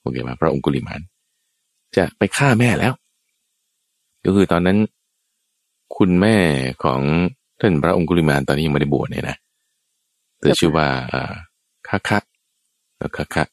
[0.00, 1.00] โอเคไหมพระองคุลิมาน
[1.96, 2.92] จะไปฆ่าแม่แล้ว
[4.24, 4.78] ก็คือตอนนั้น
[5.96, 6.36] คุณแม่
[6.84, 7.00] ของ
[7.60, 9.36] ท่านพระองคุลิมานตอนนี้ยังไม่ได้บวชเนี่ยนะ
[10.38, 11.32] เธอชื่อว่าอ่า
[11.88, 12.18] คะคะ
[12.98, 13.44] แล้วคะคะ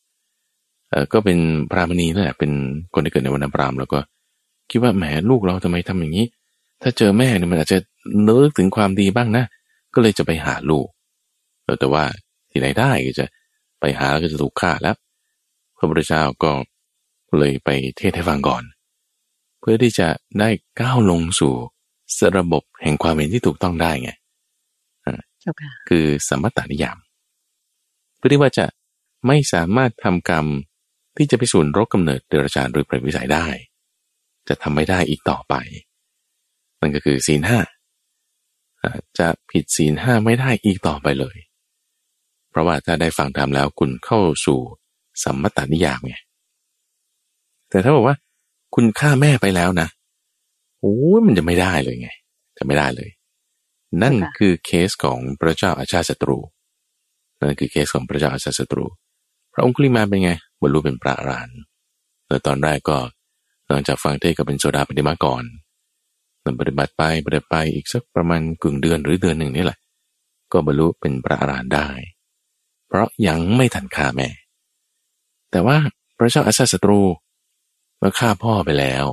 [1.13, 1.38] ก็เป็น
[1.71, 2.51] พรามณีนั่นแหละเป็น
[2.93, 3.99] คนที่เกิดในวันพรามแล้วก็
[4.69, 6.25] คิดว่าแหมลูกเราทำไมทำอย่างนี้
[6.81, 7.77] ถ้าเจอแม่เนี่ยมันอาจจะ
[8.27, 9.43] นึกถึงความดีบ้างนะ
[9.93, 10.88] ก็เลยจะไปหาลูก
[11.79, 12.03] แต่ว่า
[12.51, 13.25] ที่ไหนได้ก็จะ
[13.79, 14.95] ไปหาแล้วก็จะถูกฆ่าแล้ว
[15.77, 16.51] พระพุทธเจ้าก็
[17.39, 18.63] เลยไปเทศให้ฟังก่อน
[19.59, 20.07] เพื่อที่จะ
[20.39, 20.49] ได้
[20.81, 21.53] ก้าวลงสู่
[22.17, 24.11] สระบบแห่งความเห็นที่ถูกต้องได้ไง
[25.39, 26.97] เจ้าค่ะคือสมมตานิยาม
[28.17, 28.65] เพื่อที่ว่าจะ
[29.27, 30.45] ไม่สามารถทำกรรม
[31.17, 33.47] ที่จะไปสู่นรกกำเนิดเดรัจฉานหรือเปรตวิสัยได้
[34.47, 35.53] จะทำไม่ได้อีกต่อไป
[36.79, 37.59] นั่นก็คือศีลห้า
[38.81, 41.37] อ่าจะผิดศีลห้าไม่ได้อีกต่อไปเลย
[42.49, 44.59] เพราะว่าถ้าได้ฟังธรรมแล้วคุณเข้าสู่
[45.23, 46.15] สัมมตานิยามไง
[47.69, 48.15] แต่ถ้าบอกว่า
[48.75, 49.88] คุณฆ่าแม่ไปแล้วนะ
[50.80, 52.10] โอ้ยมันจะไม่ได้เลยไง
[52.58, 53.10] จะไม่ได้เลย
[54.03, 56.38] นั่นคือเคสของพระเจ้าอาชาศัตรู
[57.39, 58.86] นั่นคือเคสของพระเจ้าอาชาศัตรู
[59.53, 61.60] พระองคุลิมาเป็นไงบรรลุเป็นพระอรหันต์
[62.27, 62.97] แล้วตอนแรกก็
[63.67, 65.43] หลังจากฟังเทศก็เป็นโสดาปฏิมาก่อน
[66.43, 69.77] มันปฏิบัติไปปฏิบัติไปอีกสักประมาณกึ่งเดือนหรือเดือนหนึ่งนี่แหละ
[70.51, 71.88] ก็บรรลุเป็นพระอรหันต์ได้
[72.88, 74.27] เพราะยังไม่ทันฆ่าแม่
[75.51, 75.77] แต่ว่า
[76.17, 77.01] พระเจ้าอาชาติศัตรู
[77.99, 79.05] เราฆ่าพ่อไปแล้ว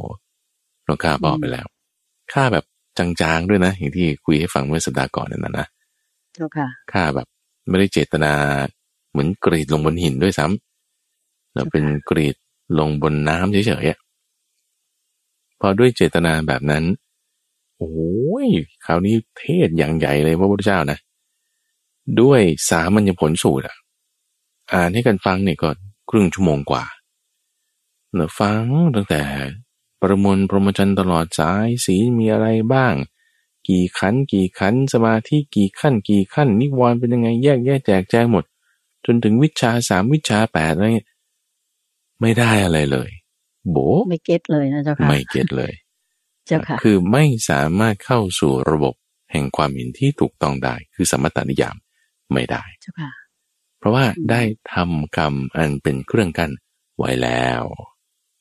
[0.87, 1.67] เราฆ่าพ่อไปแล้ว
[2.33, 2.65] ฆ่าแบบ
[2.99, 5.67] จางๆด้วยนะ อย่างที่คุยให้ฟังเมื่อสัปดาห์ก่อนนั่นนะนะ
[6.35, 7.27] เจ้าค่ะฆ่าแบบ
[7.69, 8.33] ไม่ได้เจตนา
[9.11, 12.37] เหมือนกรีดลงบนหินด้วยซ้ำเราเป็นกรีด
[12.79, 13.99] ลงบนน้ำเฉยๆอะ
[15.61, 16.85] พอด้วยเจตนาแบบนั้น
[17.79, 17.95] โอ้
[18.47, 18.49] ย
[18.87, 20.99] คราวนี้เทศอย่างใหญ่เลยพระพุทธเจ้านะ
[22.21, 23.77] ด้วยสามัญญผลสูตรอะ
[24.73, 25.69] อ่านให้กันฟังเนี่ยก็
[26.11, 26.85] ครึ่งชั่วโมงกว่า
[28.15, 29.23] เนอะฟังตั้งแต่
[30.01, 32.95] ประมวลพรหมจรรย์ตลอดสายสีลมีอะไรบ้าง
[33.69, 38.45] กี่ขันธ์กี่ขันธ์สมาธิกี่ขั้นกี่ขั้น นิวรณ์เป็นยังไงแยกแยกแจกแจงหมด
[39.05, 41.09] จนถึงวิชาสามวิชาแปดอะไรเงี้ย
[42.21, 43.11] ไม่ได้อะไรเลย
[43.71, 43.77] โบ
[44.09, 45.73] ไม่เก็ตเลยนะเจ้าค่ะไม่เก็ตเลย
[46.47, 48.95] เจ้าค่ะ คือไม่สามารถเข้าสู่ระบบ
[49.33, 51.77] แห่งความเห็นที่ถูกต้องได้ คือสมมตานิยาม
[52.33, 53.24] ไม่ได้ เจ้าค่ะเพ
[53.85, 54.41] ราะว่าอืมได้
[54.75, 56.51] ทำกรรมอันเป็นเครื่องกั้น
[56.99, 57.63] ไว้แล้ว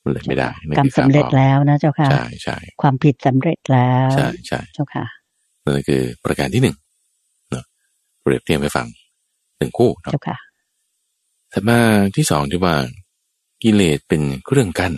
[0.02, 5.04] มันเลยไม่ได้นั่นกรรมคือสำเร็จข้อแล้วนะเจ้าค่ะใช่ใช่ความผิดสำเร็จแล้วใช่ใช่เจ้าค่ะ
[5.64, 6.76] นั่นคือประการที่หนึ่ง
[7.50, 7.64] เนาะ
[8.22, 8.86] เปรียบเทียบให้ฟัง
[9.58, 10.38] หนึ่งคู่เนาะเจ้าค่ะ
[11.52, 11.78] ถัดมา
[12.16, 12.74] ที่สองที่ว่า
[13.62, 14.94] กิเลสเป็นเครื่องกั้น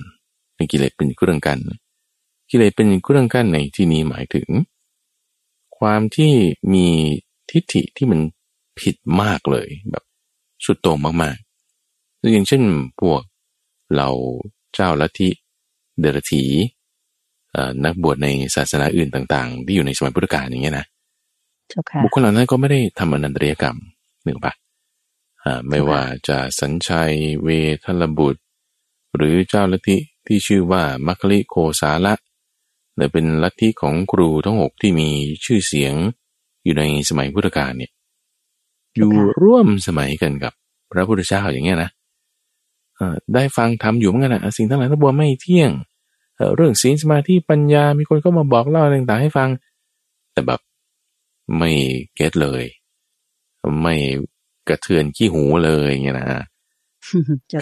[0.54, 1.60] เป็นกิเลสเป็นเครื่องกั้น
[2.50, 4.48] กิเลสเป็นเครื่องกั้นในที่นี้หมายถึง
[5.78, 6.32] ความที่
[6.74, 6.86] มี
[7.50, 8.20] ทิฏฐิที่มัน
[8.80, 10.04] ผิดมากเลยแบบ
[10.66, 12.62] สุดโต่งมากๆอย่างเช่น
[13.00, 13.20] พวก
[13.96, 14.08] เรา
[14.74, 15.28] เจ้าลัทธิ
[16.00, 16.44] เดรธี
[17.84, 20.86] นักบวชในศาสนาอื่นต่างๆ ที่อยู่ในสมัยพุทธกาลอย่างเงี้ยนะ
[22.02, 23.76] บุคคลเหล่านั้นก็ไม่ได้ทำอนันตริยกรรม
[24.24, 24.52] หนึ่งปะ
[25.68, 27.48] ไม่ว่าจะสัญชัยเว
[27.84, 28.42] ทลบุตร
[29.16, 32.14] หรือเจ้าลัทธิที่ชื่อว่ามัคคิโคสาละ
[32.96, 35.08] เ่ยเป็นลัทธิของครูทั้งหกที่มี
[35.44, 35.94] ชื่อเสียง
[36.64, 37.92] อยู่ในสมัยพุทธกาลเนี่ย
[38.96, 40.52] อยู่ร่วมสมัยกันกับ
[40.90, 41.90] พระพุทธเจ้าอย่างเงี้ยนะ
[43.34, 45.70] ได้ฟังทำอยู่เหมือนกันนะสิ่งทั้งหลายทั้งปวงไม่เที่ยง
[46.56, 49.48] เรื่องศีลสมาธิปัญญา มีคนก็มาบอกเล่าอะไรต่างๆให้ฟัง
[50.32, 50.60] แต่แบบ
[51.56, 51.70] ไม่
[52.14, 52.64] เก็ตเลย
[53.82, 53.94] ไม่
[54.68, 56.28] กระเทือนขี้หูเลยเงี้ยนะ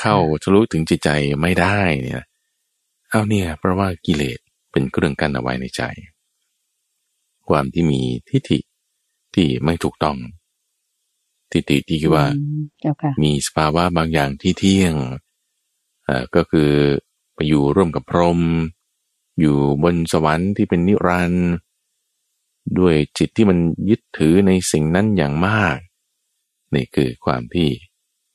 [0.00, 1.08] เข้าทะลุถึงจิตใจ
[1.42, 2.24] ไม่ได้เนี่ย
[3.10, 4.38] เอาเนี่ย เพราะว่ากิเลส
[4.72, 5.82] เป็นเครื่องกั้นเอาไว้ในใจ
[7.48, 8.58] ความที่มีทิฏฐิ
[9.34, 10.16] ที่ไม่ถูกต้อง
[11.54, 12.26] ทิฏฐิที่คิดว่า
[13.22, 14.94] มีสภาวะบางอย่างที่เที่ยง
[16.08, 16.70] อ่าก็คือ
[17.34, 18.40] ไปอยู่ร่วมกับพรหม
[19.40, 21.50] อยู่บนสวรรค์ที่เป็นนิรันดร์
[22.78, 23.58] ด้วยจิตที่มัน
[23.90, 25.78] ยึดถือในสิ่งนั้นอย่างมาก
[26.74, 27.68] นี่คือความที่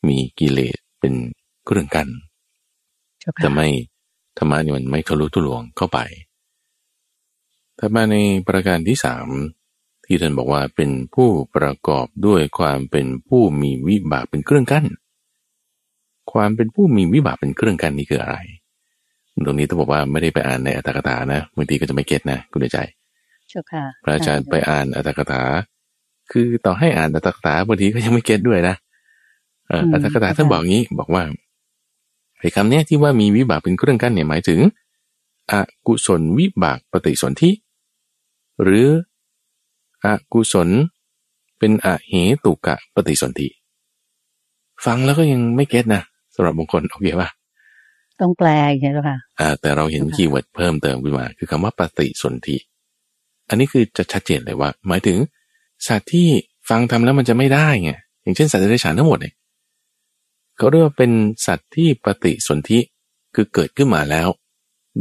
[0.08, 1.14] มีกิเลสเป็น
[1.66, 2.08] เครื่องกัน
[3.44, 3.68] จะไม่
[4.38, 6.00] ธรรมะนี่มันไม่ทะลุทุลวงเข้าไป
[7.78, 8.16] ถ้ามาใน
[8.48, 9.28] ประการที่สาม
[10.12, 14.86] ที่ท่านบอกว่าเป็นผู้ประกอบด้วยความเป็นผู้มีวิบากเป็นเครื่องกั้น
[16.32, 18.38] ความเป็นผู้มีวิบากเป็นเครื่องกั้นนี่คืออะไร
[19.46, 22.78] ตรงนี้ต้องบอกว่าไม่ได้ไปอ่านในอัตถกถานะบางทีก็จะไม่เก็ตนะคุณใจ
[24.04, 25.42] พระอาจารย์ไปอ่านอัตถกถา
[26.32, 28.76] คือต่อให้อ่านอัตถกถาบางทีก็ยังไม่เก็ตด้วยนะ
[29.94, 31.24] อัตถกถาท่านบอกงี้บอกว่า
[32.40, 34.60] ไอ้คำนี้ที่ว่ามีวิบากเป็นเครื่องกั้นเนี่ยหมายถึง
[35.52, 35.54] อ
[35.88, 37.52] กุศลวิบากปฏิสนธิ
[38.64, 38.88] หรือ
[40.06, 40.70] อกุศล
[41.60, 42.14] เป็นอเห
[42.46, 43.48] ตุกะปฏิสนธิ
[44.86, 47.30] ฟังแล้วก็ยังไม่ get นะสำหรับบางคนโอเคป่ะ
[48.20, 48.50] ต้องแปล
[48.82, 52.58] ใช่ไหมคะอ่า แต่เราเห็น keyword เพิ่มเติมขึ้นมา คือคำว่าปฏิสนธิ
[53.50, 55.18] อันนี้คือจะชัดเจนเลยว่า หมายถึง
[55.88, 56.28] สัตว์ที่
[56.70, 59.34] ฟังธรรมแล้วมันจะไม่ได้ไงอย่างเช่นสัตว์เดรัจฉานทั้งหมดเนี่ย
[60.58, 61.12] เขาเรียกว่าเป็น
[61.46, 62.80] สัตว์ที่ปฏิสนธิ
[63.36, 64.28] คือเกิดขึ้นมาแล้ว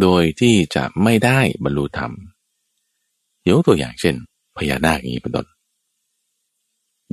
[0.00, 2.12] โดยที่จะไม่ได้บรรลุธรรม
[3.48, 4.14] ยกตัวอย่างเช่น
[4.58, 5.46] พญานาคอย่างนี้เป็นต้น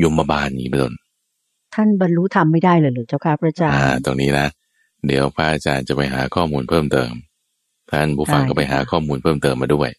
[0.04, 0.94] ยมบาลนี้เป็นต้น
[1.76, 4.48] ท่านบรรลุธรรมไม่ได้เลยหรือเจ้าค่ะพระอาจารย์อ่าตรงนี้นะ
[5.06, 7.12] เดี๋ยวพระอาจารย์จะไปหาข้อมูลเพิ่มเติม
[7.92, 9.90] ท่านผู้ฟังก็ไปหาข้อมูลเพิ่มเติมมาด้วย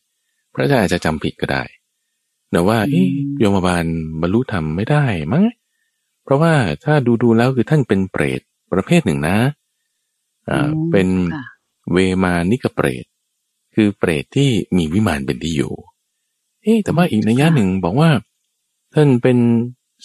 [0.55, 1.63] พระอาจารย์อาจจะจำผิดก็ได้
[2.53, 2.79] แต่ว่า
[3.39, 3.85] โยมบาล
[4.21, 5.45] บรรลุธรรมไม่ได้มั้ง
[6.25, 6.55] เพราะว่า
[6.85, 8.41] ถ้าดูดูแล้วคือท่านเป็นเปรต
[8.73, 9.37] ประเภทหนึ่งนะ
[10.51, 11.09] อ่าเป็น
[11.93, 13.05] เวมานิกเปรต
[13.75, 15.75] คือเปรตที่มีวิมานเป็นที่อยู่
[16.67, 18.11] เอ๊แต่ว่าอีกนัยยะหนึ่งบอกว่า
[18.95, 19.39] ท่านเป็น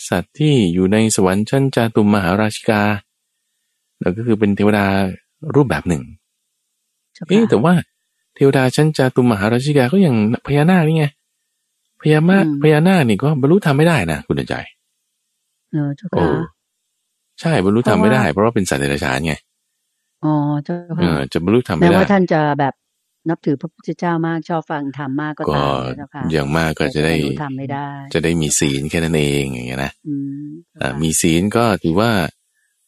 [0.09, 2.81] สัตว์ที่อยู่ในสวรรค์ชั้นจาตุมมหาราชิกา
[4.01, 4.85] แล้วก็คือเป็นเทวดา
[5.55, 6.03] รูปแบบหนึ่ง
[7.27, 7.73] เอ๊แต่ว่า
[8.35, 10.15] เทวดาชั้นจาตุมมหาราชิกาก็อย่าง
[10.47, 11.05] พญานาคนี่ไง
[12.01, 14.55] พญามาพญานาคนี่ก็บรรลุธรรมไม่ได้นะคุณใจ
[15.71, 16.27] เออเจ้าค่ะ
[17.39, 19.33] ใช่บรรลุธรรมไม่ได้ เพราะว่าเป็นสัตว์เดรัจฉานไง
[20.23, 22.73] อ๋อเจ้าค่ะจะบรรลุธรรมไม่ได้แม้ว่าท่านจะแบบ
[23.29, 29.91] นับถือพระพุทธเจ้ามากชอบฟังธรรมมากก็ตามนะคะอย่างมากก็จะได้ทำไม่ได้ จะได้มีศีลแค่นั้นเองอย่างเงี้ยนะ
[30.81, 32.11] อ่ามีศีลก็ถือว่า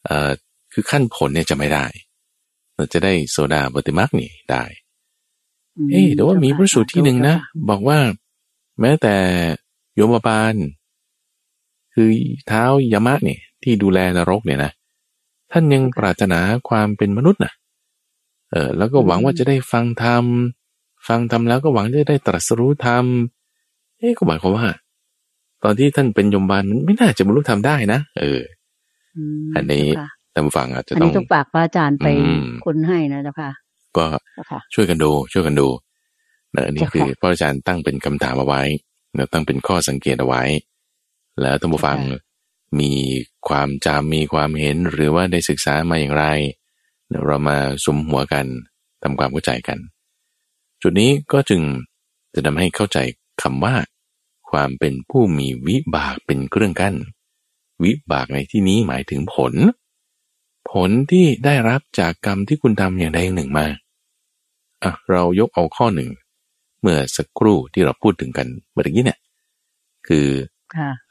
[0.04, 0.30] เอ่อ
[0.72, 1.86] คือขั้นผลเนี่ยจะไม่ได้
[2.74, 4.64] เราจะได้โซดาปฏิมักนี่ได้
[5.90, 7.36] เฮ้แต่ว่ามีพระสูตรที่หนึ่งนะ
[7.70, 7.98] บอกว่า
[8.80, 9.16] แม้แต่
[9.94, 10.54] โยมบาล
[11.94, 12.08] คือ
[12.46, 14.72] เท้ายามะเนี่ยที่ดูแลนรกเนี่ยนะ
[15.52, 17.52] ท่านยังปรารถนาความเป็นมนุษย์นะ
[18.54, 20.24] เออแล้วก็หวังว่าจะได้ฟังธรรม
[21.08, 23.04] ฟังธรรมแล้วก็หวังจะได้ตรัสรู้ธรรม
[23.98, 24.66] เอ๊ะก็หมายความว่า
[25.64, 28.40] ตอนที่ท่านเป็นยมบาลมันไม่น่าจะบรรลุธรรมได้นะเออ
[29.56, 29.84] อันนี้
[30.34, 32.06] ท่านฟังอาจจะต้องอันนี้ต้องฝากพระอาจารย์ไป
[32.66, 33.50] คนให้นะเจ้าค่ะ
[33.96, 34.06] ก็
[34.74, 35.68] ช่วยกันดูช่วยกันดู
[36.54, 38.62] นะอันนี้คือพระอาจารย์ตั้งเป็นคำถามเอาไว้
[39.16, 40.42] นะตั้งเป็นข้อสังเกตเอาไว้
[41.40, 41.98] แล้วท่านผู้ฟัง
[42.80, 42.92] มี
[43.48, 46.24] ความจำมีความเห็นหรือว่าได้ศึกษามาอย่างไร
[47.24, 48.46] เรามาสมหัวกัน
[49.02, 49.78] ทำความเข้าใจกัน
[50.82, 51.62] จุดนี้ก็จึง
[52.34, 52.98] จะทำให้เข้าใจ
[53.42, 53.74] คำว่า
[54.50, 56.94] ความเป็นผู้มีวิบากเป็นเครื่องกั้น
[57.84, 59.54] วิบากในที่นี้หมายถึงผล
[60.70, 63.66] ผลที่ได้รับจากกรรมที่คุณทำอย่างใดอย่างหนึ่งมา
[64.82, 66.10] อะเรายกเอาข้อหนึ่ง
[66.80, 69.18] เมื่อสักครู่ที่เราพูดถึงกันเมื่อกี้เนี่ย
[70.08, 70.26] คือ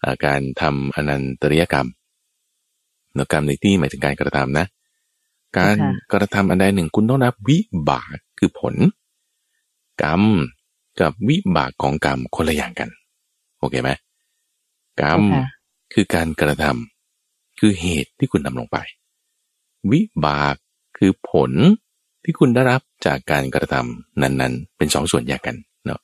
[0.05, 1.87] อาการทำอนันตริยกรรม
[3.17, 4.65] นกรรมในที่หมายถึงการกระทำนะ
[5.57, 5.77] การ
[6.13, 7.57] กระทำอันใดหนึ่งคุณต้องนับวิ
[7.89, 8.75] บากคือผล
[10.03, 10.23] กรรม
[11.01, 12.89] กับวิบากของกรรมคนละอย่างกัน
[13.59, 13.89] โอเคไหม
[15.01, 15.45] กรรมค่ะ
[15.93, 18.77] คือการกระทำคือเหตุที่คุณทำลงไป
[19.91, 20.55] วิบาก
[20.97, 21.51] คือผล
[22.23, 25.99] ที่คุณได้รับจากการกระทำนั้นๆ เป็นสองส่วนแยกกันเนาะ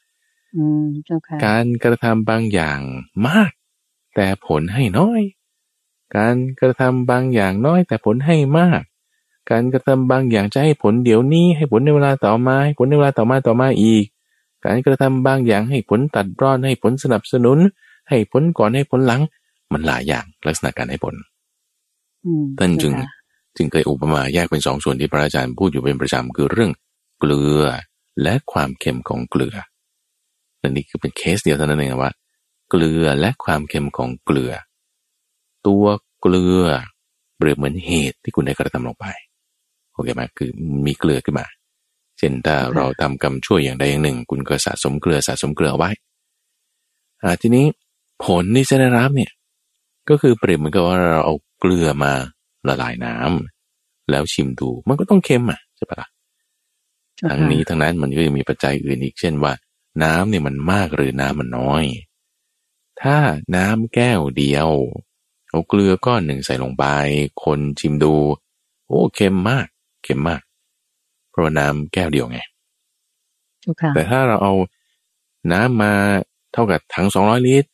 [0.56, 2.80] อืมเจ้าค่ะการกระทำบางอย่าง
[3.28, 3.52] มาก
[4.16, 5.22] แต่ผลให้น้อย
[6.18, 8.82] การกระทำบางอย่างน้อยแต่ผลให้มาก
[9.52, 14.06] การกระทำบางอย่างจะให้ผลเดี๋ยวนี้ ให้ผลในเวลาต่อมาให้ผลในเวลาต่อมาต่อมาอีก
[14.66, 17.58] การกระทำบางอย่างให้ผลตัดรอนให้ผลสนับสนุน
[18.10, 19.22] ให้ผลก่อนให้ผลหลัง
[19.72, 21.16] มันหลายอย่างลักษณะการให้ผล
[22.26, 23.08] อืมท่านจึงเจ้ค่ะ
[23.58, 26.72] จึงเคยอุปมาแยกเป็นสองส่วนที่พระอาจารย์พูดอยู่เป็นประจำคือเรื่อง
[27.20, 27.64] เกลือ
[28.22, 29.56] และความเค็มของเกลือ
[30.62, 32.12] นั่นนี่คือเป็นเคสเดียวเท่านั้นเองว่า
[32.70, 34.52] เกลือและความเค็มของเกลือ
[35.68, 35.86] ตัว
[36.22, 36.64] เกลือ
[37.38, 40.50] เปรียบเหมือนเหตุที่คุณได้กระทำลงไปโอเคไหมคือ
[40.86, 41.46] มีเกลือขึ้นมา
[42.18, 45.90] เช่นถ้าเราทำกรรมชั่วอย่างใดอย่างหนึ่ง คุณก็สะสมเกลือสะสมเกลือไว้
[47.24, 47.66] อ่าทีนี้
[48.26, 49.32] ผลที่จะได้รับเนี่ย
[50.10, 52.14] ก็คือเปรียบเหมือนกับว่าเราเอาเกลือมา
[52.68, 56.08] ละลายน้ำแล้วชิมดูมันก็ต้องเค็มอะใช่ปะล่ะ
[57.18, 59.54] เจ้าทั้งค่ะนี้ทั้งนั้นมันก็ยังมีปัจจัยอื่นอีกเช่นว่า
[60.04, 61.84] น้ำเนี่ยมันมากหรือน้ำมันน้อย
[63.02, 63.18] ถ้า
[63.56, 64.70] น้ำแก้วเดียว
[65.50, 66.86] เอาเกลือก้อนหนึ่งใส่ลงไป
[67.44, 68.16] คนชิมดู
[68.88, 69.68] โอ้เค็มมาก
[70.04, 70.42] เค็มมาก
[71.30, 72.40] เพราะว่าน้ำแก้วเดียวไง
[73.62, 74.54] เจ้าค่ะแต่ถ้าเราเอา
[75.52, 75.94] น้ำมา
[76.54, 77.70] เท่ากับถังสองร้อยลิตร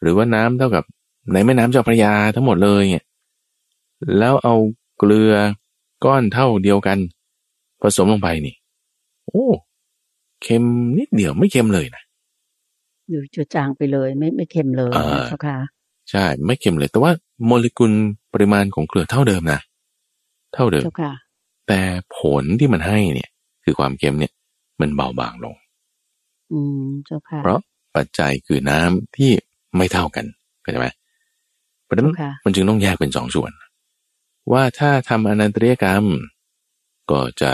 [0.00, 0.84] หรือว่าน้ำเท่ากับ
[1.32, 3.06] ในแม่น้ำเจ้าพระยาทั้งหมดเลยเนี่ย
[4.18, 4.54] แล้วเอา
[4.98, 5.32] เกลือ
[6.04, 6.98] ก้อนเท่าเดียวกัน
[7.80, 8.54] ผสมลงไปนี่
[9.26, 9.46] โอ้
[10.42, 10.64] เค็ม
[10.98, 12.02] นิดเดียวไม่เค็มเลยนะ
[13.08, 15.58] หรือจะจางไปเลย ไม่ไม่เค็มเลยอ่านะเจ้าค่ะ
[16.10, 17.12] ใช่ ไม่เค็มเลย แต่ว่า
[17.46, 17.92] โมเลกุล
[18.32, 19.60] ปริมาณของเกลือเท่าเดิมนะ
[20.54, 21.12] เท่าเดิมเจ้าค่ะ
[21.68, 21.80] แต่
[22.18, 23.30] ผลที่มันให้เนี่ย
[23.64, 24.32] คือความเค็มเนี่ย
[24.80, 25.56] มันเบาบางลง
[26.52, 27.60] อืมเจ้าค่ะเพราะ
[27.96, 29.30] ปัจจัยคือน้ำที่
[29.76, 30.26] ไม่เท่ากัน
[30.62, 30.88] เข้าใจไหม
[31.84, 33.52] เพราะฉะนั้นเจ้าค่ะมันจึงต้องแยกเป็นสองส่วน
[34.52, 36.04] ว่าถ้าทำอนันตริยกรรม
[37.10, 37.52] ก็จะ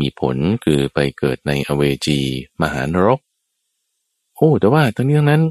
[0.00, 2.20] มีผลคือไปเกิดในอเวจี
[2.62, 3.20] มหานรก
[4.36, 5.42] โอ้แต่ว่าทั้งนี้ทั้งนั้น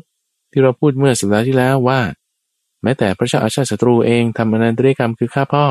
[0.52, 2.00] ที่เราพูดเมื่อสัปดาห์ที่แล้วว่า
[2.84, 5.66] แม้แต่พระเจ้าอาชาติศัตรูเองทำอนันตริยกรรมคือฆ่าพ่อ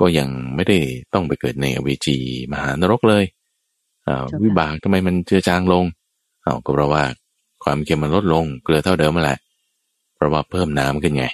[0.00, 0.78] ก็ยังไม่ได้
[1.14, 2.16] ต้องไปเกิดในอเวจี
[2.52, 3.24] มหานรกเลย
[4.08, 5.84] อ่าเจ้าค่ะวิบากทำไมมันเจือจางลง
[6.42, 7.04] เอาก็เพราะว่า
[7.64, 9.38] ความเค็มมันลดลงเกลือเท่าเดิมมาแหละ
[10.14, 11.26] เพราะว่าเพิ่มน้ำขึ้นไง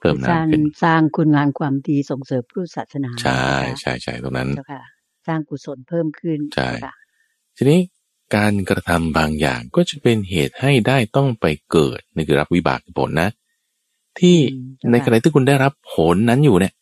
[0.00, 4.82] เพิ่มสร้างน้ำขึ้นสร้างคุณงามความดีส่งเสริมพุทธศาสนา ใช่เจ้าค่ะใช่ใช่ตรงนั้นเจ้าค่ะ
[5.26, 6.94] สร้างกุศลเพิ่มขึ้นใช่เจ้าค่ะ
[7.56, 7.80] ทีนี้
[8.36, 13.30] การกระทำบางอย่างก็จะเป็นเหตุให้ได้ต้องไปเกิดนี่คือรับวิบากผลนะ
[14.18, 16.72] ที่อืมเจ้าค่ะในขณะที่คุณได้รับผลนั้นอยู่เนี่ย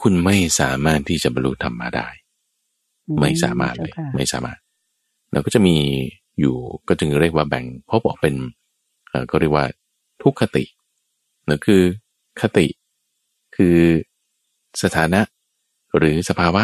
[0.00, 2.08] คุณไม่สามารถที่จะบรรลุธรรมมาได้
[3.20, 4.58] ไม่สามารถเลยจ้ค่ะไม่สามารถ
[5.32, 5.76] เราก็จะมี
[6.40, 6.56] อยู่
[6.88, 8.34] ก็จึงเรียกว่าแบ่งพบออกเป็น
[9.08, 9.66] เอ่อก็เรียกว่า
[10.22, 10.64] ทุกขติ
[11.48, 11.82] นั่นคือ
[12.40, 12.66] คติ
[13.56, 13.76] คือ
[14.82, 15.20] สถานะ
[15.98, 16.62] หรือสภาวะ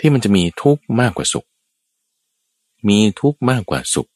[0.00, 1.46] ที่มันจะมีทุกข์มากกว่าสุข
[2.88, 4.08] มีทุกข์มากกว่าสุข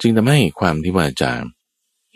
[0.00, 1.30] จึงทำให้ความที่ว่าจะ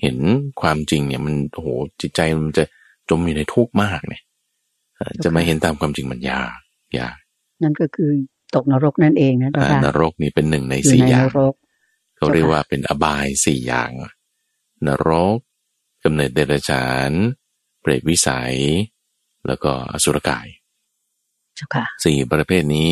[0.00, 0.16] เห็น
[0.60, 1.68] ความจริงเนี่ยมันโอ้โห
[2.00, 2.64] จิตใจมันจะ
[3.08, 4.29] จมอยู่ในทุกข์มากเนี่ยเอ่อ
[5.24, 6.58] จะมาเห็นตามความจริงมันยาก
[6.98, 7.16] ยาก
[7.62, 8.10] นั่นก็คือ
[8.54, 11.54] ตกนรกนั่นเองนะเจ้าอ่าค่ะนรกนี่เป็นหนึ่งในอยู่สี่ในอนย่างรก
[12.16, 13.90] เขาเรียกว่าเป็นอบายสี่อย่าง
[14.86, 15.38] นรก
[16.04, 17.10] กำเนิดเดรัจฉาน
[17.80, 18.56] เปรตวิสัย
[19.46, 20.46] แล้วก็อสุรกาย
[21.56, 22.88] เจ้าค่ะสี่ประเภทนี้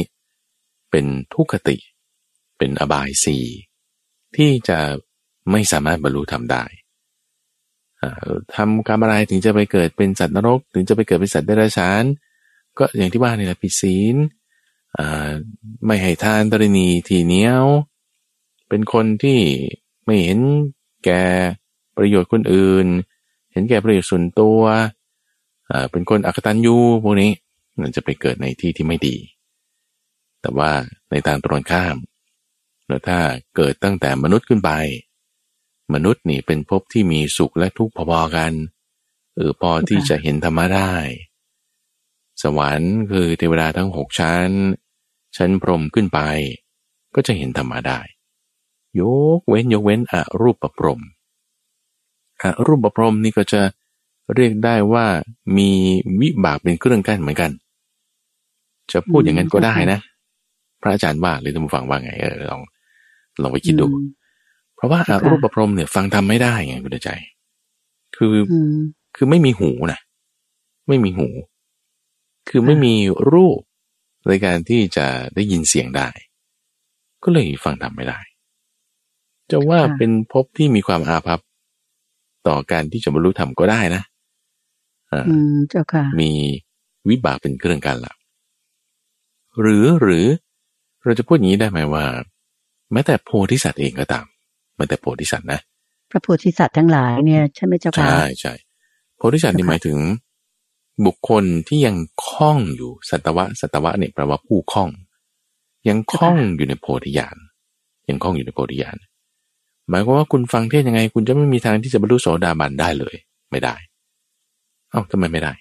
[0.91, 1.77] เป็นทุกขติ
[2.59, 3.45] เป็นอบายสี่
[4.37, 4.79] ที่จะ
[5.51, 6.88] ไม่สามารถบรรลุธรรมได้อ่า
[8.55, 12.05] ทำกรรมอะไรถึงจะไปเกิดเป็นสัตว์นรก ถึงจะไปเกิดเป็นสัตว์เดรัจฉาน
[12.79, 14.17] ก็อย่างที่ว่านี่แหละผิดศีล
[15.87, 17.65] ไม่ให้ทานตรณีทีเหนียว
[18.69, 19.41] เป็นคนที่
[20.05, 20.39] ไม่เห็น
[21.05, 21.25] แก่
[21.97, 22.87] ประโยชน์คนอื่น
[23.53, 24.61] เห็นแก่ประโยชน์ส่วนตัว
[25.91, 27.31] เป็นคนอักตันยูพวกนี้
[27.81, 29.17] มันจะไปเกิดในที่ที่ไม่ดี
[30.43, 30.71] แต่ว่า
[31.11, 31.97] ในทางตรงข้าม
[32.87, 33.19] แล้วถ้า
[33.57, 34.71] เกิดตั้งแต่มนุษย์ขึ้นไป
[35.95, 38.53] มนุษย์นี่เป็นภพที่มีสุขและทุกข์พอๆกัน
[39.37, 40.93] เออพอที่จะเห็นธรรมะได้
[42.43, 44.51] สวรรค์คือเทวดาทั้งหกชั้น
[45.37, 46.21] ชั้นพรมขึ้นไป
[47.15, 48.01] ก็จะเห็นธรรมะได้
[49.01, 49.03] ย
[49.39, 51.01] กเว้นยกเว้นอรูปประพรม
[52.43, 53.63] อรูปประพรมนี่ก็จะ
[54.35, 55.07] เรียกได้ว่า
[55.57, 55.71] มี
[56.21, 57.51] วิบากเป็นเครื่องกั้นเหมือนกัน
[58.93, 59.99] จะพูดอย่างนั้นก็ได้นะ
[60.81, 62.61] พระอาจารย์ว่าหรือท่านผู้ฟังว่าไงเออลอง
[63.43, 63.87] ลองไปคิดดู
[64.79, 67.11] เพราะว่าอาค่ะรูปประพรหมเนี่ยฟังทำไม่ได้ไงคุณใจ
[68.17, 68.77] คือออืม
[69.17, 70.01] คือไม่มีหูนะ
[70.89, 71.29] ไม่มีหู
[72.49, 72.95] คือไม่มี
[73.33, 73.61] รูป
[74.29, 76.09] ในการที่จะได้ยินเสียงได้
[77.25, 78.19] ก็เลยฟังทำไม่ได้
[79.51, 81.41] จะว่าค่ะเป็นภพที่มีความอาภัพ
[82.49, 84.03] ต่อการที่จะบรรลุธรรมก็ได้นะ
[85.13, 86.31] อ่าอืมเจ้าค่ะ มี
[87.09, 88.15] วิบากเป็นเครื่องกันละ
[89.61, 90.27] หรือหรือ
[91.05, 92.05] เราจะพูดอย่างนี้ได้ไหมว่า
[92.93, 94.27] แม้แต่โพธิสัตว์เองก็ตาม
[94.79, 95.61] แม้แต่โพธิสัตว์นะ
[96.11, 98.53] พระโพธิสัตว์ทั้งหลายเนี่ยใช่ไหมเจ้าค่ะ ใช่ใช่
[99.17, 99.99] โพธิสัตว์นี่เจ้าค่ะหมายถึง
[101.07, 104.91] บุคคลที่ยังคล้องอยู่สัตวะสัตวะเนี่ยแปลว่าผู้คล้อง
[105.89, 107.37] ยังคล้องอยู่ในโพธิญาณ
[108.09, 108.97] ยังคล้องอยู่ในโพธิญาณ
[109.89, 113.15] หมายความว่าคุณฟังเทศยังไง คุณจะไม่มีทางที่จะบรรลุโสดาบันได้เลย
[113.51, 113.75] ไม่ได้
[114.91, 115.53] เอ้าทำไมไม่ได้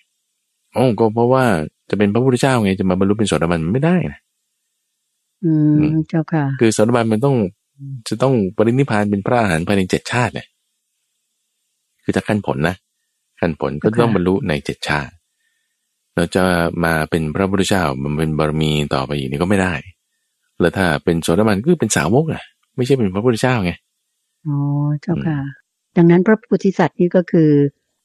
[0.74, 1.44] โอ้าก็เพราะว่า
[1.90, 4.20] จะเป็นพระพุทธเจ้าไงจะมาบรรลุเป็นโสดาบันมันไม่ได้นะ
[5.44, 7.36] อืมเจ้าค่ะ คือโสดาบันมันต้อง
[8.08, 10.48] จะต้องปรินิพพานเป็นพระอรหันต์ภายในเจ็ดชาติเนี่ย
[12.04, 12.76] คือจากขั้นผลนะ
[13.40, 15.12] ขั้นผลก็ต้องบรรลุในเจ็ดชาติ
[16.16, 16.44] เราจะ
[16.84, 19.74] มาเป็นพระพุทธเจ้ามันเป็นบารมีต่อไปอีกนี่ก็ไม่ได้
[20.60, 22.44] แล้วถ้าเป็นโสดาบันก็เป็นสาวกอะ
[22.76, 23.72] ไม่ใช่เป็นพระพุทธเจ้าไง
[24.48, 24.58] อ๋อ
[25.02, 25.40] เจ้าค่ะ
[25.98, 27.52] ดังนั้นพระโพธิสัตว์นี่ก็คือ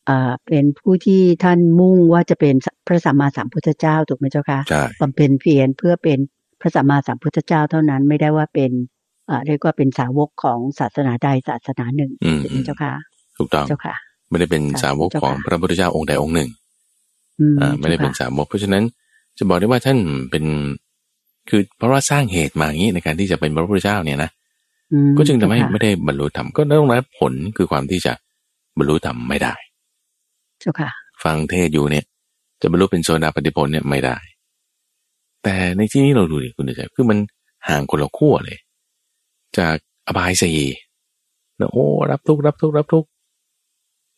[0.08, 2.54] อ่าเป็นผู้ที่ท่านมุ่งว่าจะเป็น
[2.86, 6.18] พระสัมมาสัมพุทธเจ้าถูกไหมเจ้าค่ะใช่บำเพ็ญเพียรเพื่อเป็น
[6.60, 8.91] พระสัมมาสัมพุทธเจ้าเท่านั้นไม่ได้ว่าเป็นอ่า
[9.46, 12.92] เรียกว่าเป็นสาวกของศาสนาใดศาสนาหนึ่งอืมถูกไหมเจ้าค่ะ
[13.38, 13.94] ถูกต้องเจ้าค่ะ
[14.28, 16.48] ไม่ได้เป็นค่ะสาวกเจ้าของค่ะพระพุทธเจ้าองค์ใดองค์หนึ่ง
[17.40, 18.82] อืมอ่าไม่ได้เป็นสาวกเพราะฉะนั้น
[19.38, 19.98] จะบอกได้ว่าท่าน
[20.30, 20.44] เป็น
[21.48, 24.30] คือเพราะว่าสร้างเหตุมาอย่างนี้ในการที่จะเป็นพระพุทธเจ้าเนี่ยนะ
[24.92, 28.12] อืมก็จึงทำให้เจ้าค่ะไม่ได้บรรลุธรรมก็ต้องรับผลคือความที่จะ
[28.78, 29.54] บรรลุธรรมไม่ได้
[30.60, 30.90] เจ้าค่ะ
[31.24, 32.04] ฟังเทศอยู่เนี่ย
[32.62, 34.16] จะบรรลุเป็นโซดาปฏิผลเนี่ยไม่ได้
[35.42, 37.18] แต่ในที่นี้เราดูดิคุณเดชคือมัน
[37.68, 38.58] ห่างคนละขั้วเลย
[39.58, 39.76] จาก
[40.06, 40.52] อบายสี
[41.58, 43.08] นะโอ้รับทุกข์รับทุกข์รับทุกข์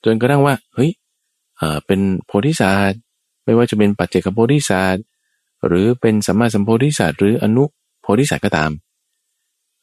[0.04, 0.90] จนกระทั่งว่าเฮ้ย
[1.58, 3.00] เอ่อเป็นโพธิสัตว์
[3.44, 5.04] ไม่ว่าจะเป็นปัจเจกโพธิสัตว์
[5.66, 7.64] หรือเป็นสัมมาสัมโพธิสัตว์หรืออนุ
[8.02, 8.70] โพธิสัตว์ก็ตาม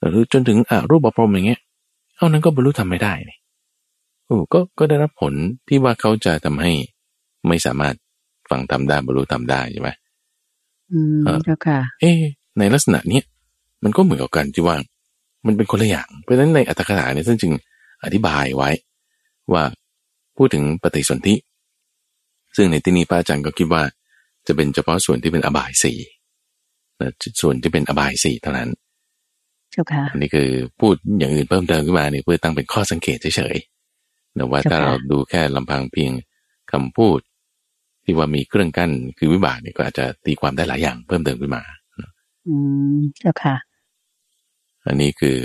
[0.08, 1.60] หรือจนถึงอรูปพรหมอย่างเงี้ย
[2.16, 3.38] เอานั้นก็บรรลุทำไม่ได้นี่
[4.26, 5.34] โอ้ก็ก็ได้รับผล
[5.68, 6.72] ที่ว่าเขาจะทำให้
[7.47, 7.95] ไม่สามารถ
[8.49, 9.89] ฟังทำได้บรรลุทำได้ใช่ไหม
[10.91, 12.16] อืมเอ่อเจ้าค่ะ เอ๊ะ
[12.60, 13.24] ในลักษณะเนี้ย
[13.84, 14.76] มันก็เหมือนกับกันที่ว่า
[15.46, 17.52] มันเป็นคนละอย่าง เพราะฉะนั้นในอัตถกถาเนี่ยท่านจึง
[18.04, 18.70] อธิบายไว้
[19.54, 19.64] ว่า
[20.38, 21.36] พูดถึงปฏิสนธิ
[22.56, 23.84] ซึ่งในที่นี้พระอาจารย์ก็คิดว่า
[24.48, 25.98] จะเป็นเฉพาะส่วนที่เป็นอบายสี่
[27.02, 27.12] นะ
[27.42, 28.70] ส่วนที่เป็นอบายสี่เท่านั้น
[29.72, 36.12] เจ้าค่ะอันนี้คือพูดอย่างอื่นเพิ่มเติมขึ้นมาเนี่ยเพื่อตั้งเป็นข้อสังเกตเฉยๆนะว่าเจ้าค่ะถ้าเราดูแค่ลำพังเพียง
[36.72, 37.20] คำพูด
[38.04, 41.62] ที่ว่ามีเครื่องกั้นคือวิบากเนี่ยก็อาจจะตีความได้หลายอย่างเพิ่มเติมขึ้นมา
[42.48, 42.56] อื
[42.96, 43.56] มเจ้าค่ะ
[44.88, 45.38] อันนี้คือ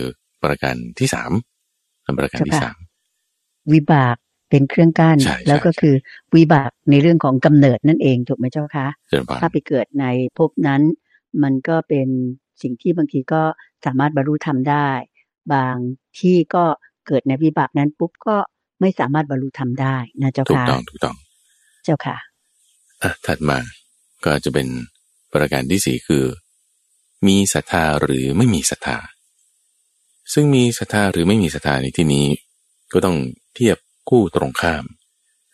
[0.43, 1.30] ประการที่สาม
[2.18, 2.76] ประการที่เจ้าค่ะสาม
[3.72, 4.16] วิบาก
[4.51, 5.95] เป็นเครื่องกั้นใช่ใช่แล้วก็คือ
[6.37, 10.07] วิบากในเรื่องของกำเนิดนั่นเองถูกไหมเจ้าคะเจริญพรถ้าไปเกิดใน
[10.39, 10.82] ภพนั้น
[11.43, 12.09] มันก็เป็น
[12.62, 13.43] สิ่งที่บางทีก็
[13.87, 14.89] สามารถบรรลุธรรมได้
[15.53, 15.76] บาง
[16.18, 16.64] ที่ก็
[17.07, 18.37] เกิดในวิบากนั้นปุ๊บก็
[18.80, 21.16] ไม่สามารถบรรลุธรรมได้นะเจ้าถูกค่ะต้องถูกต้อง
[21.84, 22.16] เจ้าค่ะ
[23.03, 23.59] อะถัดมา
[24.24, 24.68] ก็จะเป็น
[25.32, 26.24] ประการที่สี่คือ
[27.26, 28.99] มีศรัทธาหรือไม่มีศรัทธา
[30.33, 32.27] ซึ่งมีศรัทธาหรือไม่มีศรัทธาในที่นี้
[32.93, 33.16] ก็ต้อง
[33.55, 34.85] เทียบคู่ตรงข้าม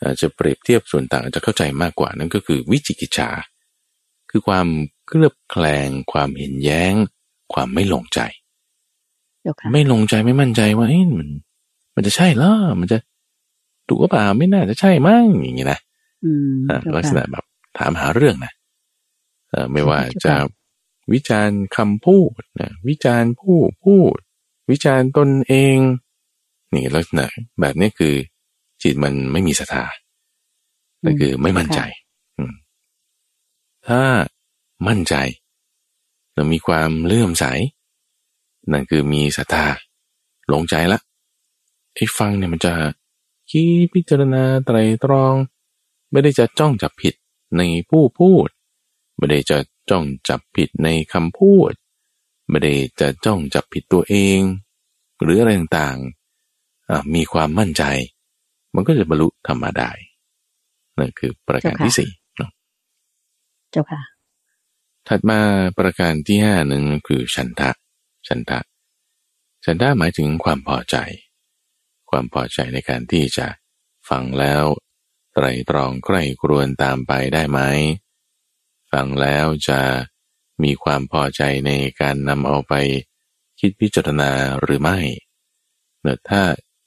[0.00, 3.30] อาจจะเปรียบเทียบส่วนต่างอาจจะเข้าใจมากกว่านั่นก็คือวิจิกิจฉา
[4.30, 4.66] คือความ
[5.06, 6.94] เคลือบแคลง ความเห็นแย้ง
[7.52, 8.20] ความไม่ลงใจ
[9.42, 11.28] เจ้าค่ะไม่ลงใจไม่มั่นใจว่าเอ๊ะมัน
[11.94, 12.98] มันจะใช่เหรอมันจะ
[13.88, 15.78] ถูกหรือเปล่าไม่น่าจะใช่มั้งอย่างนี้นะ
[16.24, 17.44] อืมอะเจ้าลักษณะค่ะแบบ
[17.78, 18.52] ถามหาเรื่องนะ
[19.50, 20.38] เอ่อไม่ว่าเจ้าจะค่ะ
[21.12, 24.16] วิจารณ์คำพูดนะวิจารณ์ผู้พูด
[24.70, 25.76] วิจารณ์ตนเอง
[26.74, 27.26] นี่ลักษณะ
[27.60, 28.14] แบบนี้คือ
[28.82, 29.84] จิตมันไม่มีศรัทธา
[31.04, 31.80] นั่นคือไม่มั่นใจ
[32.38, 32.54] อืม
[33.86, 34.02] ถ้า
[34.88, 35.14] มั่นใจ
[36.34, 37.44] เรามีความเลื่อมใส
[38.72, 39.66] นั่นคือมีศรัทธา
[40.48, 40.98] หลงใจละ
[41.94, 42.74] ไอ้ฟังเนี่ยมันจะ
[43.50, 45.34] คิดพิจารณาไตรตรอง
[46.10, 47.14] ไม่ได้จะจ้องจับผิด
[47.56, 48.48] ในผู้พูด
[49.16, 49.58] ไม่ได้จะ
[49.90, 51.72] จ้องจับผิดในคำพูด
[52.48, 54.40] ไม่ได้จะจ้องจับผิดตัวเอง
[55.22, 57.84] หรืออะไรต่างๆอะมีความมั่นใจ
[58.74, 59.90] มันก็จะบรรลุธรรมได้
[60.98, 62.50] นั่นคือประการที่สี่เนาะ
[63.70, 64.02] เจ้าค่ะ
[65.08, 65.40] ถัดมา
[65.78, 67.70] ประการที่ห้าหนึ่งคือฉันทะ
[68.28, 68.60] ฉันทะ
[69.64, 70.96] ฉันทะหมายถึงความพอใจ
[72.10, 73.46] ความพอใจในการที่จะ
[74.08, 74.64] ฟังแล้ว
[75.34, 77.60] ไตรตรองใคร่ครวญตามไปได้ไหม
[78.92, 79.80] ฟังแล้วจะ
[80.64, 82.74] มีความพอใจในการนำเอาไป
[83.60, 84.30] คิดพิจารณา
[84.62, 84.98] หรือไม่
[86.02, 86.42] เนื่อถ้า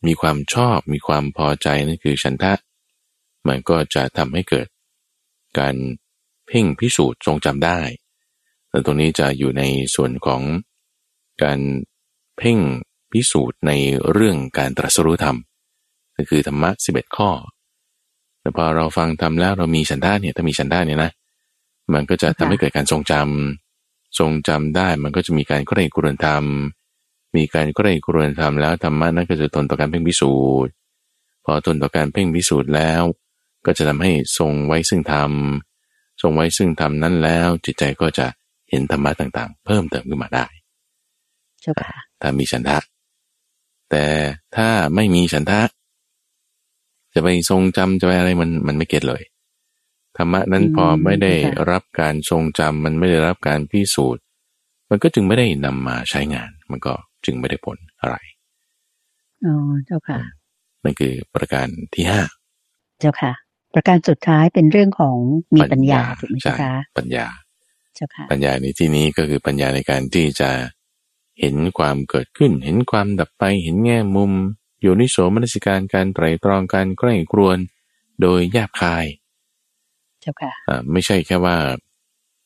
[0.05, 2.53] มีความชอบมีความพอใจนั่นคือฉันทะ
[3.47, 4.67] มันก็จะทำให้เกิด
[5.59, 5.75] การ
[6.47, 7.79] เพ่งพิสูจน์ทรงจำได้
[8.69, 9.63] แล้วตรงนี้จะอยู่ใน
[9.95, 10.41] ส่วนของ
[11.43, 11.59] การ
[12.37, 12.59] เพ่ง
[13.11, 13.71] พิสูจน์ใน
[14.11, 15.37] เรื่องการตรัสรู้ธรรม
[16.15, 17.29] นั่นคือธรรมะสิบเอ็ดข้อ
[18.41, 21.11] แต่พอเราฟังทำแล้วเรามีฉันทะเนี่ยถ้ามีฉันทะเนี่ยนะ
[21.93, 26.43] มันก็จะทำให้เกิดการทรงจำทรงจำได้มันก็จะมีการใคร่ครวญธรรม
[27.35, 30.73] มีการใคร่ครวญธรรมแล้วธรรมะนั้นก็จะทนต่อการเพ่งพิสูจน์
[31.45, 33.01] พอทนต่อการเพ่งพิสูจน์แล้ว
[33.65, 35.31] ก็จะทำให้ทรงไว้ซึ่งธรรม
[36.21, 38.27] ทรงไว้ซึ่งธรรมนั้นแล้ว จิตใจก็จะ
[38.69, 40.45] เห็นธรรมะต่างๆ เพิ่มเติมขึ้นมาได้
[41.61, 42.77] เจ้าค่ะถ้ามีฉันทะ
[43.89, 44.05] แต่
[44.55, 45.61] ถ้าไม่มีฉันทะ
[47.13, 49.23] จะไปทรงจำจะไปอะไรมันมันไม่เก็ตเลย
[50.17, 54.23] ธรรมะนั้นอืมพอไม่ได้ค่ะรับการทรงจำมันไม่ได้รับการพิสูจน์
[54.89, 56.93] มันก็จึงไม่ได้นำมาใช้งาน มันก็
[57.25, 58.15] จึงไม่ได้ผลอะไร
[59.45, 59.55] อ๋อ
[59.85, 60.19] เจ้าค่ะ
[60.83, 62.21] นั่นคือประการที่ห้า
[62.99, 63.33] เจ้าค่ะ
[63.73, 65.17] ประการสุดท้ายเป็นเรื่องของ
[65.55, 67.27] มีปัญญาถูกไหมใช่เจ้าคะปัญญา
[67.95, 70.49] เจ้าค่ะปัญญาในที่นี้ก็คือปัญญาในการที่จะ
[71.39, 74.31] เห็นความเกิดขึ้น เห็นความดับไป เห็นแง่มุม
[74.81, 77.57] โยนิโสมนสิการการไตรตรองการใคร่ครวญ
[78.21, 79.05] โดยแยบคาย
[80.25, 81.55] เจ้าค่ะอ่าไม่ใช่แค่ว่า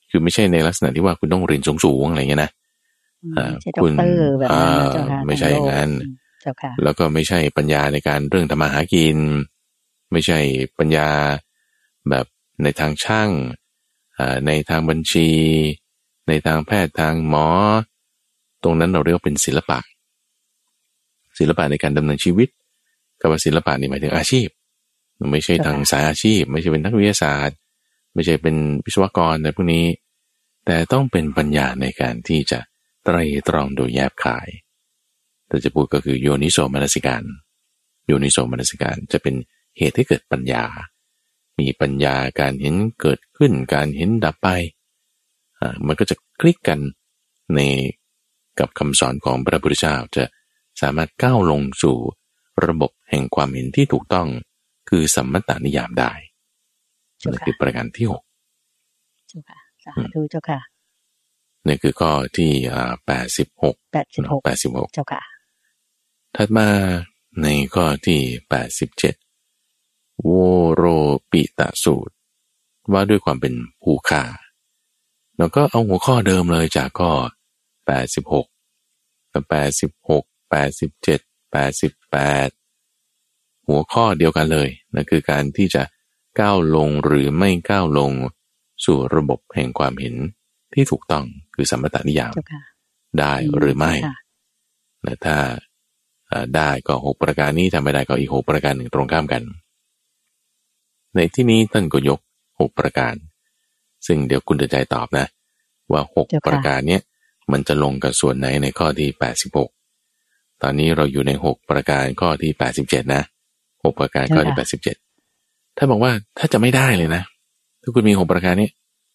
[0.10, 2.52] คือไม่ใช่ในลักษณะที่ว่าคุณต้องเรียนสูงๆอะไรเงี้ยนะ
[3.24, 9.18] อืมอ่าไม่ใช่คุด็อณกเตอร์แบบนั้นนะเจ้าค่ะอ่าไม่ใช่อย่างนั้นอืมเจ้าค่ะแล้วก็ไม่ใช่ปัญญาในการเรื่องทำมาหากิน
[10.12, 10.40] ไม่ใช่
[10.80, 11.10] ปัญญา
[12.10, 12.26] แบบ
[12.64, 13.30] ในทางช่าง
[14.18, 15.30] อ่าในทางบัญชี
[16.28, 17.48] ในทางแพทย์ทางหมอ
[18.64, 19.80] ตรงนั้นเราเรียกว่าเป็นศิลปะ
[21.40, 22.50] ศิลปะในการดำเนินชีวิต
[23.20, 24.48] กับว่าศิลปะนี่หมายถึงอาชีพ
[25.20, 27.58] มันไม่ใช่ทางสายอาชีพ ไม่ใช่เป็นนักวิทยาศาสตร์
[28.14, 28.56] ไม่ใช่เป็น
[28.86, 29.86] วิศวกรในพวกนี้
[30.66, 32.60] แต่ต้องเป็นปัญญาในการที่จะ
[33.04, 34.48] ไตรตรองโดยแยบคาย
[35.48, 37.24] แต่จะพูดก็คือโยนิโสมนสิการ
[38.06, 39.36] โยนิโสมนสิการจะเป็น
[39.78, 40.64] เหตุให้เกิดปัญญา
[41.60, 44.48] มีปัญญาการเห็นเกิดขึ้นการเห็นดับไป
[45.86, 46.80] มันก็จะคลิกกัน
[47.56, 47.60] ใน
[48.60, 50.24] กับคำสอนของพระพุทธเจ้าจะ
[50.82, 51.98] สามารถก้าวลงสู่
[52.66, 54.28] ระบบแห่งความเห็นที่ถูกต้อง
[54.90, 56.12] คือสัมมตานิยามได้
[57.24, 58.24] นั่นค่ะคือประการที่หก
[59.28, 60.60] เจ้าค่ะ สาธุเจ้าค่ะ
[61.68, 65.22] นี่คือข้อที่อ่าแปดสิบหกแปดสิบหกแปดสิบหกเจ้าค่ะ
[66.36, 66.68] ถัดมา
[67.42, 69.16] ในข้อที่แปดสิบเจ็ด
[70.24, 70.30] โว
[70.74, 70.86] โร
[71.32, 72.14] ปิตะสูตร
[72.92, 73.54] ว่าด้วยความเป็น
[73.84, 74.24] ผู้ฆ่า
[75.38, 77.12] แล้วก็เอาหัวข้อเดิมเลยจากข้อ
[77.86, 78.48] แปดสิบหก
[79.34, 81.20] กับแปดสิบหกแปดสิบเจ็ด
[81.52, 82.18] แปดสิบแป
[82.48, 82.50] ด
[83.68, 85.84] หัวข้อเดียวกันเลยนั่นคือการที่จะ
[86.40, 88.12] ก้าวลงหรือไม่ก้าวลง
[88.86, 90.16] สู่ระบบแห่งความเห็น
[90.74, 91.26] ที่ถูกต้อง
[91.56, 92.62] คือสัมมตานิยามเจ้าค่ะ
[93.20, 94.16] ได้หรือไม่เจ้าค่ะ
[95.06, 95.38] นะถ้า
[96.28, 99.44] เอ่อได้ก็หกประการนี้ทำไม่ได้ก็อีกหกประการหนึ่งตรงข้ามกัน
[101.16, 102.20] ในที่นี้ท่านก็ยก
[102.60, 103.16] หกประการ
[104.08, 105.26] ซึ่งเดี๋ยวคุณจะใจตอบนะ
[105.92, 107.02] ว่าหกเจ้าค่ะประการเนี้ย
[107.52, 109.70] มันจะลงกับส่วนไหนในข้อที่แปดสิบหก
[110.62, 113.24] ตอนนี้เราอยู่ในหกประการข้อที่แปดสิบเจ็ดนะ
[113.84, 114.98] หกประการข้อที่แปดสิบเจ็ด
[115.80, 117.24] ถ้าบอกว่าถ้าจะไม่ได้เลยนะ
[117.82, 118.70] ถ้าคุณมีหกประการนี้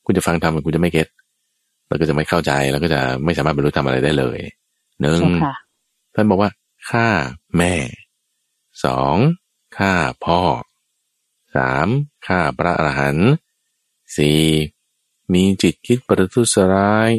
[0.06, 1.08] คุณจะฟังทำคุณจะไม่เก็ต
[1.88, 4.38] แล้วก็จะไม่เข้าใจแล้วก็จะไม่สามารถบรรลุธรรมอะไรได้เลย
[5.00, 5.54] หนึ่งเจ้าค่ะ
[6.14, 6.50] ท่านบอกว่า
[6.88, 7.08] ฆ่า
[7.56, 7.74] แม่
[8.84, 9.16] สอง
[9.76, 9.92] ฆ่า
[10.24, 10.40] พ่อ
[11.56, 11.88] สาม
[12.26, 13.30] ฆ่าพระอรหันต์
[14.16, 14.42] สี่
[15.32, 17.10] มีจิตคิดประทุษร้าย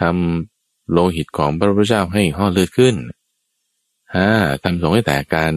[0.00, 2.94] ทำโลหิตของพระพุทธเจ้าให้ห่อเลือดขึ้น
[4.14, 4.30] ห้า
[4.62, 5.54] ทำสงฆ์ให้แตกกัน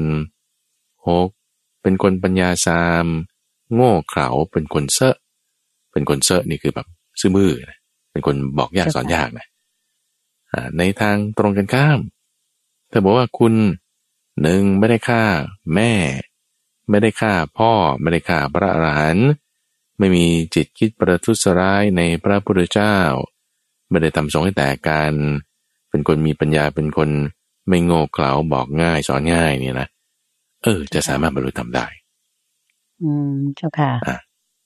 [1.07, 1.30] หก
[1.82, 3.05] เป็นคนปัญญาสาม
[3.73, 5.15] โง่เขลาเป็นคนเซอะ
[5.91, 6.88] เป็นคนเซอะนี่คือแบบ
[7.19, 7.80] ซื่อมือนะ
[8.11, 9.45] เป็นคนบอกยากสอนยากนะ
[10.51, 11.99] อ่าในทางตรงกันข้าม
[12.89, 13.53] เธอบอกว่าคุณ
[14.41, 15.23] หนึ่งไม่ได้ฆ่า
[15.75, 15.91] แม่
[16.89, 17.71] ไม่ได้ฆ่าพ่อ
[18.01, 19.30] ไม่ได้ฆ่าพระอรหันต์
[19.97, 20.25] ไม่มี
[20.55, 22.95] จิตคิดประทุษร้ายในพระพุทธเจ้า
[23.89, 25.13] ไม่ได้ทำสงฆ์ให้แตกกัน
[25.89, 27.09] เป็นคนมีปัญญาเป็นคน
[27.67, 29.88] ไม่โง่เขลาบอกง่ายสอนง่ายเนี่ยนะ
[30.64, 31.86] เออ จะสามารถบรรลุธรรมได้
[33.03, 33.91] อืมเจ้าค่ะ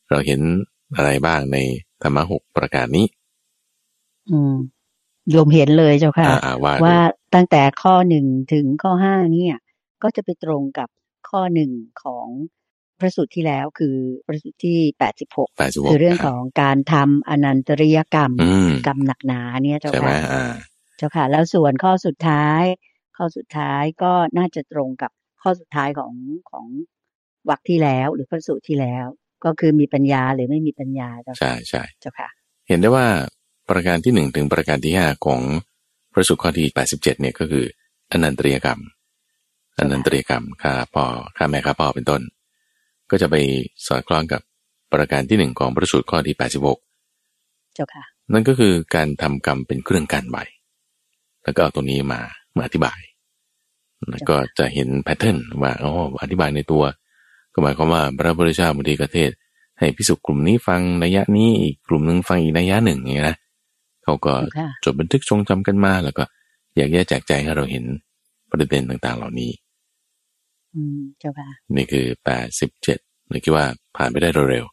[0.09, 0.41] เราเห็น
[0.95, 1.57] อะไรบ้างใน
[2.01, 3.05] ธรรมะหกประการนี้
[4.31, 4.55] อืม
[5.31, 9.55] โยมเห็นเลยเจ้าค่ะอ่าอ่าว่าว่าด้วยตั้งแต่ข้อหนึ่งถึงข้อห้าเนี่ย
[10.03, 10.89] ก็จะไปตรงกับ
[11.29, 11.71] ข้อหนึ่ง
[12.03, 12.27] ของ
[12.99, 20.53] พระสูตรที่แล้วคือพระสูตรที่แปดสิบหกแปดสิบหกคือเรื่องของการทำอนันตริยกรรมอืมกรรมหนักหนาเนี่ยเจ้าใช่ไหมค่ะอ่า
[20.97, 22.63] เจ้าค่ะ แล้วส่วนข้อสุดท้าย
[23.17, 25.11] ข้อสุดท้ายก็น่าจะตรงกับ
[25.43, 26.13] ข้อสุดท้ายของ
[26.51, 26.65] ของ
[27.49, 29.05] วรรคที่แล้ว หรือพระสูตรที่แล้ว
[29.45, 32.29] ก็คือมีปัญญาหรือไม่มีปัญญาเจ้าค่ะใช่ใช่เจ้าค่ะ
[32.67, 33.07] เห็นได้ว่า
[33.69, 35.41] ประการที่หนึ่งถึงประการที่ห้าของ
[36.13, 37.65] พระสุขข้อที่แปดสิบเจ็ดเนี่ยก็คือ
[38.11, 38.79] อนันตริยกรรม
[39.79, 41.03] อนันตริยกรรมฆ่าพ่อ
[41.37, 42.21] ฆ่าแม่ฆ่าพ่อเป็นต้น
[43.11, 43.35] ก็จะไป
[43.87, 44.41] สอดคล้องกับ
[44.93, 46.79] ประการที่หนึ่งของพระสูตรข้อที่แปดสิบหก
[47.73, 50.43] เจ้าค่ะนั่นก็คือการทำกรรมเป็นเครื่องกันไว้
[51.43, 52.21] แล้วก็เอาตรงนี้มา
[52.55, 52.99] มาอธิบาย
[54.29, 55.91] ก็จะเห็นแพทเทิร์นว่าอ๋อ
[56.21, 56.83] อธิบายในตัว
[57.53, 59.31] ก็หมายความว่าพระพุทธเจ้าบางทีก็เทศ
[59.79, 63.37] ให้พิสุกลุ่มนี้ฟังระยะนี้อีกกลุ่มหนึ่งฟังอีกระยะหนึ่งอย่างนี้นะ
[64.03, 66.23] เขาก็ค่ะจดบันทึกทรงจำกันมาแล้วก็
[66.75, 67.83] อยากแยกแจกแจงให้เราเห็น
[68.49, 69.51] ประเด็นต่างๆ เหล่านี้
[70.73, 72.99] อืมเจ้าค่ะนี่คือแปดสิบเจ็ด
[73.31, 74.65] นึกคิดว่าผ่านไปได้เร็ว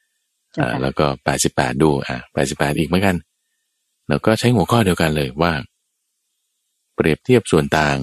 [0.00, 3.16] ๆเจ้าอ่าค่ะแล้วก็แปดสิบแปดดูอ่าแปดสิบแปดอีกเหมือนกัน
[4.08, 5.52] แล้วก็ใช้หัวข้อเดียวกันเลยว่า
[6.94, 7.98] เปรียบเทียบส่วนต่าง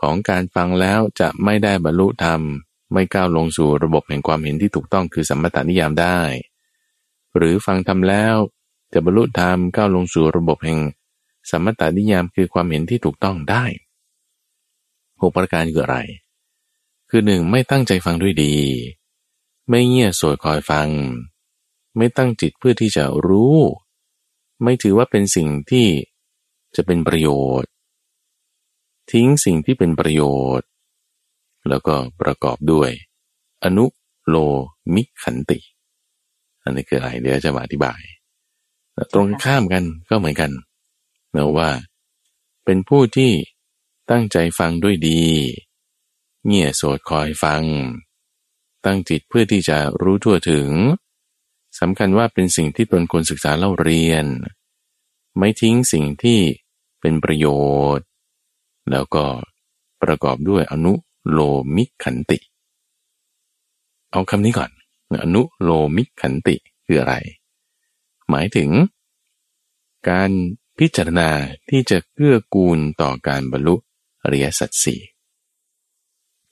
[0.00, 2.40] ของการฟังแล้วจะไม่ได้บรรลุธรรม
[2.92, 6.18] ไม่ก้าวลงสู่ระบบแห่งความเห็นที่ถูกต้องคือสัมมตานิยามได้
[7.36, 8.36] หรือฟังทำแล้ว
[8.92, 10.80] จะบรรลุธรรมก้าวลงสู่ระบบแห่ง
[11.50, 13.64] สัมมตานิยามคือความเห็นที่ถูกต้องได้
[15.20, 15.98] หกประการคืออะไร
[17.10, 18.56] คือหนึ่งไม่ตั้งใจฟังด้วยดี
[19.68, 20.88] ไม่เงี่ยโสดคอยฟัง
[21.96, 23.56] ไม่ตั้งจิตเพื่อที่จะรู้
[24.62, 25.86] ไม่ถือว่าเป็นสิ่งที่
[26.76, 27.28] จะเป็นประโย
[27.60, 27.70] ชน์
[29.12, 30.22] ทิ้งสิ่งที่เป็นประโย
[30.58, 30.68] ชน์
[31.68, 32.90] แล้วก็ประกอบด้วย
[33.64, 33.84] อนุ
[34.28, 34.36] โล
[34.94, 35.58] มิขันติ
[36.62, 38.00] อันนี้คืออะไรเดี๋ยวจะมาอธิบาย
[39.12, 40.50] ตรงข้ามกันก็เหมือนกัน
[41.34, 41.70] นะว่า
[42.64, 43.32] เป็นผู้ที่
[44.10, 45.24] ตั้งใจฟังด้วยดี
[46.46, 47.62] เงี่ยโสดคอยฟัง
[48.84, 50.68] ตั้งจิตเพื่อที่จะรู้ทั่วถึง
[51.80, 54.26] สำคัญว่าเป็นสิ่งที่ตนควรศึกษาเล่าเรียน
[55.38, 56.40] ไม่ทิ้งสิ่งที่
[57.00, 57.46] เป็นประโย
[57.96, 58.07] ชน์
[58.90, 59.24] แล้วก็
[60.02, 60.92] ประกอบด้วยอนุ
[61.30, 61.40] โล
[61.76, 62.38] มิขันติ
[64.12, 64.70] เอาคำนี้ก่อน
[65.22, 67.14] อนุโลมิขันติคืออะไร
[68.30, 68.70] หมายถึง
[70.08, 70.30] การ
[70.78, 71.30] พิจารณา
[71.70, 73.74] ที่จะเกื้อกูลต่อการบรรลุ
[74.22, 75.00] อริยสัจสี่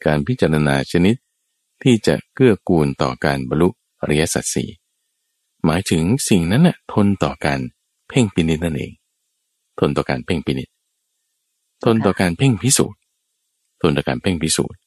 [0.04, 1.16] การพิจารณาชนิด
[1.82, 3.68] ที่จะเกื้อกูลต่อการบรรลุ
[4.00, 4.68] อริยสัจสี่
[5.64, 7.60] หมายถึงสิ่งนั้นน่ะทนต่อการ
[8.08, 8.92] เพ่งพินิจนั่นเอง
[9.78, 10.68] ทนต่อการเพ่งพินิจ
[11.84, 13.00] ทนต่อการเพ่งพิสูจน์
[13.80, 14.78] ทนต่อการเพ่งพิสูจน์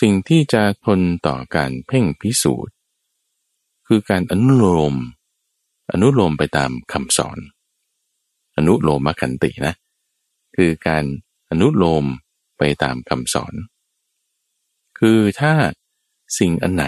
[0.00, 2.72] สิ่งที่จะทนต่อการเพ่งพิสูจน์
[3.86, 4.94] คือการอนุโลม
[5.92, 7.38] อนุโลมไปตามคำสอน
[8.56, 9.74] อนุโลมขันตินะ
[10.56, 11.04] คือการ
[11.50, 12.04] อนุโลม
[12.58, 13.54] ไปตามคำสอน
[14.98, 15.52] คือถ้า
[16.38, 16.86] สิ่งอันไหน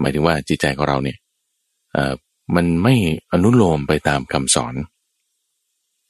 [0.00, 1.18] หมายถึงว่าจิตใจของเราเนี่ย
[1.96, 2.14] อ่อ
[2.54, 2.94] มันไม่
[3.32, 4.74] อนุโลมไปตามคำสอน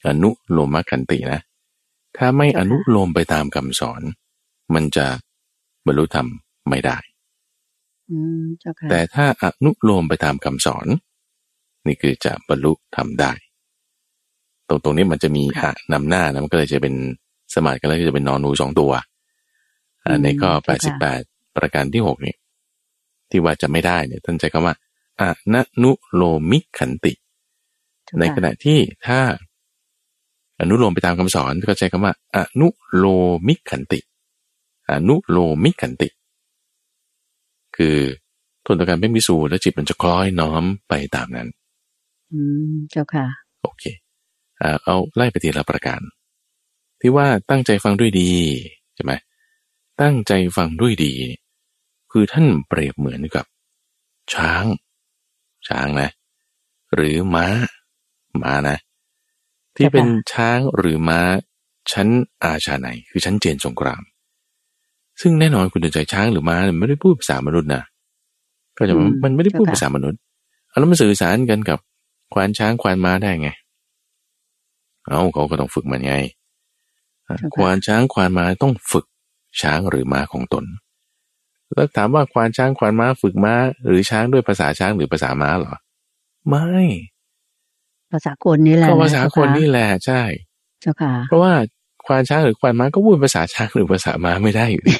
[0.08, 1.40] อนุโลมขันตินะ
[2.16, 4.02] ถ้าไม่อนุโลมไปตามคำสอน
[4.74, 5.06] มันจะ
[5.86, 6.28] บรรลุธรรม
[6.68, 6.98] ไม่ได้
[8.10, 10.86] อืมเจ้าค่ะแต่ถ้าอนุโลมไปตามคำสอน
[11.86, 13.32] นี่คือจะบรรลุธรรมได้
[14.68, 16.94] ตรงตรงนี้มันจะมีอะนำหน้านะมันก็เลยจะเป็น
[17.54, 18.92] สมาธิกันแล้วก็จะเป็นนอนูสองตัว
[20.04, 21.22] อ่าในข้อแปดสิบแปด
[21.56, 22.34] ประการที่หกนี่
[23.30, 24.74] ที่ว่าจะไม่ได้เนี่ยท่านใช้คำว่า
[25.20, 27.12] อะนะนุโลมิขันติ
[28.06, 29.20] เจ้าในค่ะขณะที่ถ้า
[30.60, 33.04] อนุโลมไปตามคำสอนก็ใช้คำว่า อนุโล
[33.46, 34.00] มิขันติ
[34.90, 36.08] อนุโลมิขันติ
[37.76, 37.96] คือ
[38.66, 41.48] ทนต่อการเป็นพิสูจน์และจิตมันจะคล้อยน้อมไปตามนั้น
[42.32, 42.40] อื
[42.70, 43.26] มเจ้าค่ะ
[43.62, 43.84] โอเค
[44.62, 46.00] อ่าเอาไล่ไปทีละประการ
[47.00, 48.30] ที่ว่าตั้งใจฟังด้วยดี
[48.94, 49.12] ใช่ไหม
[50.00, 51.12] ตั้งใจฟังด้วยดี
[52.12, 53.44] คือท่านเปรียบเหมือนกับ
[54.34, 54.64] ช้าง
[55.68, 56.08] ช้างนะ
[56.94, 57.46] หรือม้า
[58.42, 58.78] ม้านะ
[59.76, 61.20] ที่เป็นช้างหรือม้า
[61.92, 62.08] ชั้น
[62.42, 64.02] อาชาไหน คือชั้นเจนสงคราม
[65.20, 67.82] ซึ่งแน่นอนคุณเดินใจช้างหรือม้าเนี่ยไม่ได้พูดภาษามนุษย์นะ
[68.76, 70.20] ก็จะว่าอืมมันไม่ได้พูดเจ้าค่ะภาษามนุษย์
[70.68, 71.78] เอาแล้วมันสื่อสารกันกับ
[72.34, 73.50] ควานช้างควานม้าได้ไง
[75.06, 76.14] เอาเขาก็ต้องฝึกมันไง
[77.26, 79.06] อะเจ้าค่ะควานช้างควานม้าต้องฝึก
[79.60, 80.64] ช้างหรือม้าของตน
[81.74, 83.54] แล้วถามว่าควานช้างควานม้าฝึกม้า
[83.86, 85.74] หรือช้างด้วยภาษาช้างหรือภาษาม้าเหรอ
[86.48, 86.66] ไม่
[88.12, 90.22] ภาษาคนนี่แหละก็ภาษาคนนี่แหละแหละใช่
[90.80, 91.52] เจ้าค่ะ เพราะว่า
[92.06, 94.94] ควานช้างหรือควานม้าก็พูดภาษาช้างหรือภาษาม้าไม่ได้อยู่ดี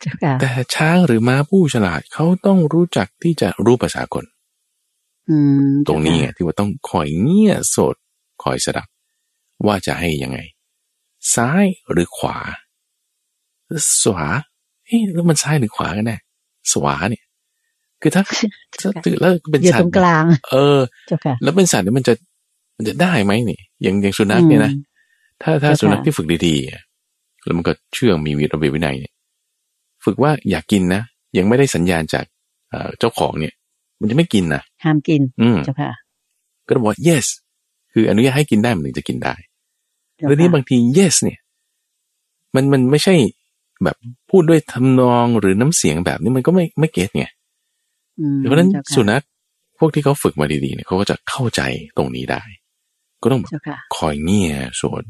[0.00, 4.24] เจ้าค่ะแต่ช้างหรือม้าผู้ฉลาดเขาต้องรู้จักที่จะรู้ภาษาคน
[5.28, 5.36] อื
[5.68, 7.94] มตรงนี้ไงที่ว่าต้องคอยเงี่ยโสด
[8.42, 8.88] คอยสดับ
[9.66, 10.38] ว่าจะให้ยังไง
[11.34, 12.38] ซ้ายหรือขวา
[14.02, 14.26] สวา
[14.86, 16.18] เฮ้ยแล้วมันซ้ายหรือขวากันแน่
[16.72, 17.24] สวาเนี่ย
[18.02, 18.22] คือถ้า
[18.78, 22.14] เจ้าถ้าค่ะตื่นแล้วเป็นอยู่สัตตรงว์กลาง เออเจ้าค่ะแล้วเป็นสัตว์เนี่ยมันจะ
[22.76, 24.82] มันจะได้ไหมนี่ อย่างอย่างสุนัขเนี่ยนะอืม
[25.42, 26.82] ถ้าถ้าเจ้าค่ะสุนัขที่ฝึกดีๆอะ
[27.44, 29.12] แล้วมันก็เชื่องมีวิระเบียบวินัยเนี่ย
[30.04, 31.02] ฝึกว่าอยากกินนะ
[31.38, 32.24] ยังไม่ได้สัญญาณจาก
[32.70, 33.54] เอ่อเจ้าของเนี่ย
[34.00, 35.92] มันจะไม่กินนะห้ามกิน อืมเจ้าค่ะ
[36.66, 37.26] ก็ต้องบอกว่า yes
[37.92, 39.34] คืออนุญาตให้กินได้มันถึงจะกินได้
[40.16, 41.38] เจ้าแล้วนี่ค่ะบางที yes เนี่ย
[42.54, 43.14] มันมันไม่ใช่
[43.84, 43.96] แบบ
[44.30, 47.34] พูดด้วยทำนองหรือน้ำเสียงแบบนี้มันก็ไม่ไม่เก็ตไงอืม
[48.38, 49.22] เพราะฉะนั้นเจ้าค่ะสุนัข
[49.78, 51.60] พวกที่เขาฝึกมาดีๆเนี่ยเขาก็จะเข้าใจ
[51.96, 52.42] ตรงนี้ได้
[53.22, 55.02] ก็ต้องแบบเจ้าค่ะคอยเงี่ยโสด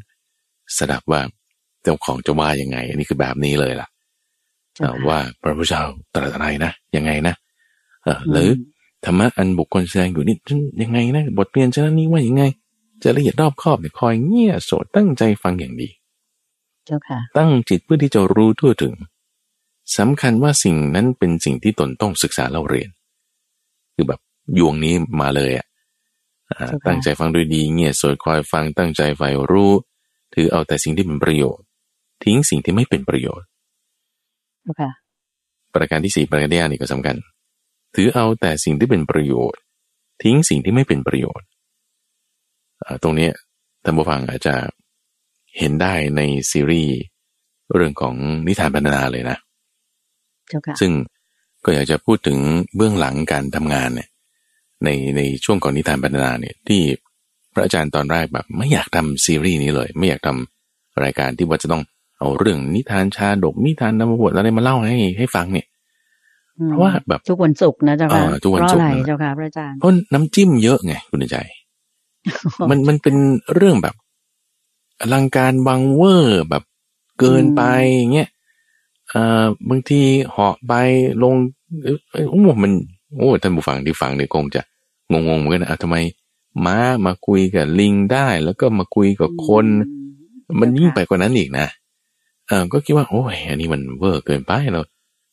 [0.79, 1.21] สดับว่า
[1.83, 3.89] เจ้าของจะว่ายังไง อันนี้คือแบบนี้เลยล่ะ
[5.09, 5.83] ว่าพระพุทธเจ้า
[6.15, 7.35] ตรัสอะไรนะยังไงนะ
[8.05, 8.51] เออหรือ
[9.05, 10.37] ธรรมะอันบุคคลแสดงอยู่นี่
[10.83, 12.45] ยังไงนะบทเรียนชนะนี้ว่ายังไง
[13.03, 15.89] จะละเอียดรอบคอบเนี่ยคอยเงี่ยโสดตั้งใจฟังอย่างดี
[16.87, 18.95] เจ้าค่ะ ตั้งจิตเพื่อที่จะรู้ทั่วถึง
[19.99, 22.89] สำคัญว่าสิ่งนั้นเป็นสิ่งที่ตนต้องศึกษาเล่าเรียน
[23.97, 24.21] คือแบบ
[24.59, 25.67] ยวงนี้มาเลยอะ
[26.87, 29.73] ตั้งใจฟังด้วยดีเงียบโสดคอยฟังตั้งใจใฝ่รู้
[30.35, 31.67] ถือเอาแต่สิ่งที่เป็นประโยชน์
[32.25, 33.47] ทิ้งสิ่งที่ไม่เป็นประโยชน์
[35.75, 37.17] ประการที่สี่ประการที่ห้านี่ก็สำคัญ
[37.95, 39.61] ถือเอาแต่สิ่งที่เป็นประโยชน์
[40.23, 41.47] ทิ้งสิ่งที่ไม่เป็นประโยชน์
[43.03, 43.29] ตรงนี้
[43.85, 44.55] ท่านผู้ฟังอาจจะ
[45.59, 46.21] เห็นได้ใน
[46.51, 46.97] ซีรีส์
[47.75, 48.15] เรื่องของ
[48.47, 49.37] นิทานบรรณาเลยนะ
[50.81, 50.93] ซึ่ง
[51.67, 52.39] ก็อยากจะพูดถึง
[52.77, 54.09] เบื้องหลังการทำงานเนี่ย
[54.85, 56.81] ในในช่วงก่อนนิทานบรรณาเนี่ยที่
[57.53, 61.83] พระอาจารย์ตอนแรกแบบไม่อยากทำซีรีส์นี้เลย ไม่อยากทำรายการที่ว่าจะต้อง
[62.19, 65.67] เอาเรื่องนิทานชาดกนิทานนำบทอะไรมาเล่าให้ให้ฟังเนี่ย
[66.67, 71.37] เพราะว่าแบบทุกวันศุกร์นะเจ้าค่ะทุกวันศุกร์เจ้าค่ะพระอาจารย์เพราะน้ำจิ้มเยอะไงคุณใจ
[72.71, 73.17] มันมันเป็น
[73.55, 73.95] เรื่องแบบ
[75.01, 76.63] อลังการบังเวอร์แบบ
[77.21, 77.63] เกินไป
[78.15, 78.29] เงี้ย
[79.17, 80.01] อ่าบางที
[80.31, 80.73] เหาะไป
[81.23, 81.35] ลง
[82.13, 82.73] โอ้โหมัน
[83.19, 84.63] โอ้ท่านผู้ฟังที่ฟังเนี่ยคงจะ
[85.11, 85.97] งงๆเหมือนกันนะทำไม
[86.65, 89.67] ม้ามาคุยกับลิงได้ แล้วก็มาคุยกับคน
[90.61, 91.67] มันยิ่งไปกว่านั้นอีกนะ
[92.49, 94.81] เออก็คิดว่าโอ้ยอันนี้มันเวอร์เกินไปเรา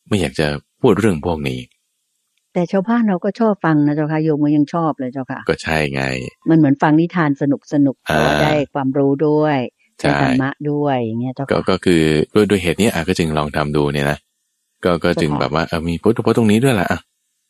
[0.08, 0.46] ไม่อยากจะ
[0.80, 1.58] พูดเรื่องพวกนี้
[2.52, 6.02] แต่ชาวบ้านเราก็ชอบฟังนะเจ้าค่ะโยมก็ยังชอบเลยเจ้าค่ะ ก็ใช่ไง
[6.50, 9.58] มันเหมือนฟังนิทานสนุกสนุกแต่ว่าได้ความรู้ด้วย
[9.98, 12.02] ได้ธรรมะด้วยอย่างเงี้ยเจ้าค่ะก็คือ
[12.34, 14.18] ด้วยด้วยเหตุนี้อะก็จึงลองทำดูเนี่ยนะ
[14.84, 16.98] ก็ก็จึงแบบว่าเออมีพุทธพจน์ตรงนี้ด้วยล่ะอะ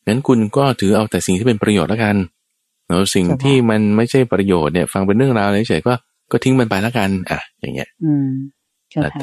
[0.07, 2.15] งั้นคุณก็ถือเอาแต่สิ่งที่เป็นประโยชน์แล้วกัน
[2.87, 5.93] แล้วสิ่งที่มันไม่ใช่ประโยชน์เนี่ย ฟังเป็นเรื่องราวเฉยๆก็
[6.31, 8.29] ก็ทิ้งมันไปแล้วกัน อะ อย่างเงี้ยอืม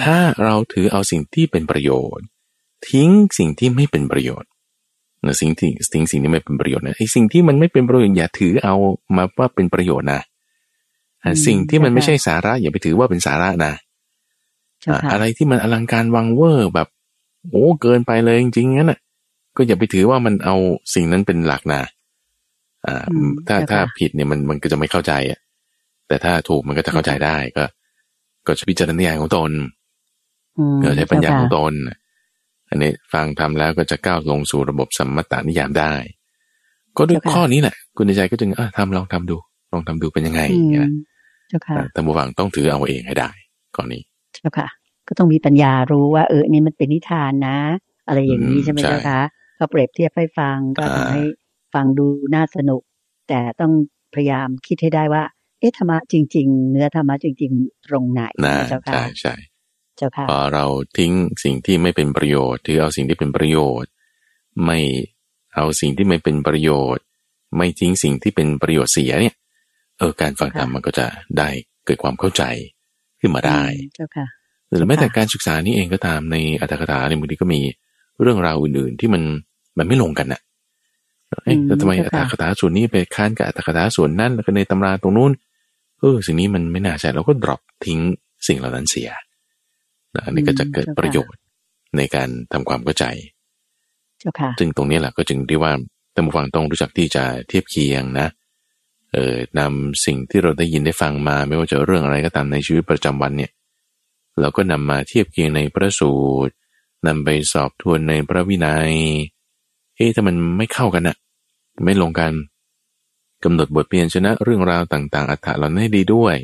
[0.03, 2.27] ถ้าเราถือเอาสิ่งที่เป็นประโยชน์
[2.91, 3.09] ทิ้ง
[3.39, 4.49] สิ่งที่ไม่เป็นประโยชน์
[5.27, 8.75] นะสิ่งที่สิ่งสิ่งที่ไม่เป็นประโยชน์นะไอ้สิ่งที่มันไม่เป็นประโยชน์อย่าถือเอา
[9.17, 10.21] มาว่าเป็นประโยชน์นะ
[11.47, 13.73] สิ่งที่มันไม่ใช่สาระอย่าไปถือว่าเป็นสาระนะ
[15.13, 16.89] อะไรที่มันอลังการวังเวอร์แบบ
[17.51, 18.99] โอ้เกินไปเลยจริงๆงั้นอะ
[19.57, 20.57] ก็อย่าไปถือว่ามันเอา
[20.95, 21.83] สิ่งนั้นเป็นหลักนะ
[22.87, 23.05] อ่า
[23.49, 25.39] ถ้าถ้าผิดเนี่ยมันมันก็จะไม่เข้าใจอะ
[26.09, 27.65] แต่ถ้าถูกมันก็จะเข้าใจได้ก็
[28.47, 29.51] ก็จะพิจารณาของตน
[30.83, 31.73] ก็ใช้ปัญญาของตน
[32.69, 35.93] อันนี้ฟังทำแล้วก็จะก้าวลงสู่ระบบสัมมตานิยามได้
[36.97, 39.37] ก็ด้วยข้อนี้แหละคุณใจก็จึงเออทำลองทำดู
[39.73, 40.43] ลองทำดูเป็นยังไง
[41.53, 43.31] อย่างเงี้ยแต่บูฟังต้องถือเอาเองให้ได้
[43.77, 44.03] ก่อนนี้
[44.35, 44.69] เจ้าค่ะ
[45.09, 47.59] ก็ต้องมีปัญญารู้ว่าเออนี่มันเป็นนิทานนะ
[48.07, 49.21] อะไรอย่างนี้ใช่ไหมเจ้าค่ะ
[49.57, 51.23] เขาเปรียบเทียบให้ฟังก็ทำให้
[51.75, 52.83] ฟังดูน่าสนุก
[53.29, 53.73] แต่ต้อง
[54.15, 55.23] พยายามคิดให้ได้ว่า
[55.61, 58.23] เอ๊ะธรรมะจริง ๆ เนื้อธรรมะจริง ๆ ตรงไหน
[58.69, 59.35] เจ้าค่ะใช่ใช่
[59.97, 60.65] เจ้าค่ะพอเรา
[60.99, 61.13] ทิ้ง
[61.45, 63.91] สิ่งที่ไม่เป็นประโยชน์ถือเอาสิ่งที่เป็นประโยชน์
[64.65, 64.79] ไม่
[65.55, 67.05] เอาสิ่งที่ไม่เป็นประโยชน์
[67.57, 69.37] ไม่ทิ้งสิ่งที่เป็นประโยชน์เสียเนี่ย
[70.03, 71.07] เออการฟังธรรมมันก็จะ
[71.39, 71.49] ได้
[71.87, 72.43] เกิดความเข้าใจ
[73.21, 73.63] ขึ้นมาได้
[73.95, 74.27] เจ้าค่ะ
[74.69, 77.61] หรือแม้แต่การศึกษานี่เองก็ตามในอัตถกถาในบางทีก็มี
[78.23, 79.23] เรื่องราวอื่นๆที่มัน
[79.79, 80.41] มันไม่ลงกันน่ะ
[81.45, 85.33] เอ๊ะทำไมอัตถกถาส่วนนี้ไปค้านกับอัตถกถาส่วนนั้นแล้วก็ในตำราตรงนู้น
[86.01, 88.01] เออสิ่งนี้มันไม่น่าใช่เราก็ดรอปทิ้ง
[88.47, 89.11] สิ่งเหล่านั้นเสีย
[90.15, 91.41] นะอันนี้ก็จะเกิดประโยชน์
[91.97, 93.05] ในการทำความเข้าใจ
[94.59, 95.73] ซึ่งตรงนี้แหละก็จึงที่ว่า
[96.15, 98.29] ท่านผู้ฟังต้องรู้จักที่จะเทียบเคียงนะ
[99.13, 103.51] เออนำสิ่งที่เราได้ยินได้ฟังมา ไม่ว่าจะเรื่องอะไรก็ตามในชีวิตประจำวันเนี่ย
[104.41, 106.13] เราก็นำมาเทียบเคียงในพระสู
[106.49, 106.55] ตร
[107.07, 108.93] นำไปสอบทวนในพระวินัย
[109.97, 111.17] เอ๊ะถ้ามันไม่เข้ากันอะ
[111.85, 112.33] ไม่ลงกัน
[113.45, 116.37] กำหนดบทเปลี่ยนชนะเรื่องราวต่าง ๆ อัฐะเราให้ดีด้วย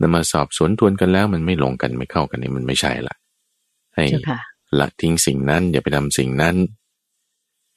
[0.00, 3.14] นำมาสอบสวนทวนกันแล้วมันไม่ลงกันไม่เข้ากันนี่มันไม่ใช่ละ
[3.94, 4.04] ให้
[4.78, 6.56] ละทิ้งสิ่งนั้นอย่าไปทำสิ่งนั้น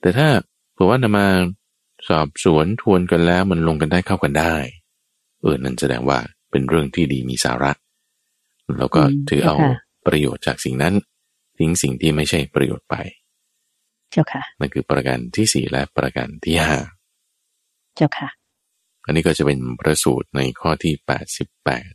[0.01, 0.27] แต่ถ้า
[0.73, 1.27] เผื่อว่านำมา
[2.09, 4.55] สอบสวนทวนกันแล้วมันลงกันได้เข้ากันได้
[5.41, 6.19] เออนั่นแสดงว่า
[6.51, 7.71] เป็นเรื่องที่ดีมีสาระ
[8.77, 9.55] แล้วก็ถือเอา
[10.07, 10.93] ประโยชน์จากสิ่งนั้น
[11.57, 12.95] ทิ้งสิ่งที่ไม่ใช่ประโยชน์ไป
[14.11, 16.79] เจ้าค่ะนั่นคือประการที่สี่และประการที่ห้า
[17.95, 18.29] เจ้าค่ะ
[19.05, 21.89] อันนี้ก็จะเป็นประสูตรในข้อที่แปดสิบแปด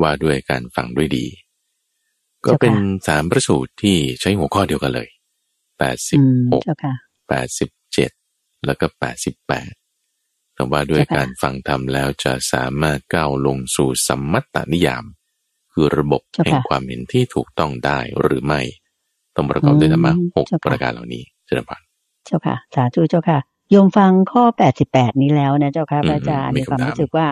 [0.00, 1.26] ว่าด้วยการฟังด้วยดี
[2.46, 2.74] ก็เป็น
[3.08, 5.08] สามประสูตรที่ใช้หัวข้อเดียวกันเลย
[5.78, 6.20] แปดสิบ
[6.52, 6.62] หก
[7.28, 7.79] แปดสิบเจ็ด
[8.66, 9.72] แล้วก็แปดสิบแปด
[10.54, 15.04] แต่ว่าด้วยการฟังธรรมแล้วจะสามารถก้าวลงสู่สัมมัตตนิยาม
[15.72, 18.60] คือระบบแห่งความเห็นที่ถูกต้องได้หรือไม่
[19.36, 21.80] ต้องประกอบด้วยธรรมะหกประการเหล่านี้เจริญพร
[22.26, 23.38] เจ้าค่ะ สาธุเจ้าค่ะ
[23.70, 27.26] โยมฟังข้อแปดสิบแปดนี้แล้วนะเจ้าค่ะพระอาจารย์มีความรู้สึกว่า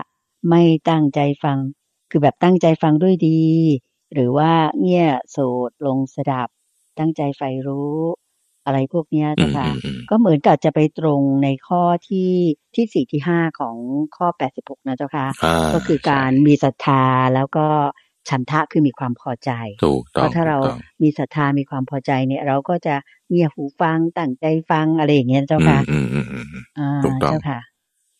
[0.49, 1.57] ไม่ตั้งใจฟัง
[2.11, 3.41] คือแบบตั้งใจฟังด้วยดี
[4.13, 4.51] หรือว่า
[4.81, 5.37] เงี่ยโส
[5.69, 6.49] ดลงสดับ
[6.99, 7.97] ตั้งใจใฝ่รู้
[8.69, 12.31] อะไรพวกเนี้ยอืเจ้ามค่ะอืมอืมก็เหมือนกับจะไปตรงในข้อที่
[12.75, 13.75] ที่สี่ที่ห้าของ
[14.17, 17.03] ข้อแปดสิบหกนะเจ้าค่ะอ่าก็คือการใช่มีศรัทธา
[17.35, 17.67] แล้วก็
[18.29, 19.51] ฉันทะคือมีความพอใจ
[19.81, 22.95] ถูกเพต้องราะถ้าถูเรากต้องมีศรัทธามีความพอใจเนี่ย เราก็จะ
[23.29, 27.59] เงี่ยหูฟังตั้งใจฟังอะไรอย่างเงี้ยเจ้าอืค่ะมอืมอืมอืมอืมอ่าถูกต้องเจ้าค่ะ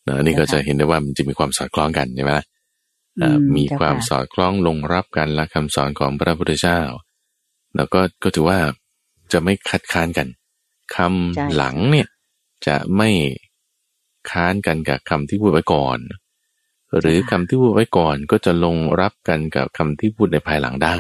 [0.08, 2.46] นะอันนี้ก็เจ้าจะค่ะเห็นได้ว่ามันจะมีความสอดคล้องกันใช่ไหมล่ะ
[3.20, 6.82] เอ่ออืมมีเจ้าความค่ะสอดคล้องลงรับกันและคำสอนของพระพุทธเจ้า
[7.76, 8.60] แล้วก็ก็ถือว่า
[9.34, 10.28] จะไม่คัดค้านกัน
[10.96, 12.08] คำใช่หลังเนี่ย
[12.68, 13.10] จะไม่
[14.30, 16.00] ค้านกันกับคำที่พูดไว้ก่อน
[17.00, 20.98] หรือคำที่พูดไว้ก่อนก็จะลงรับกันกับคำที่พูดในภายหลังได้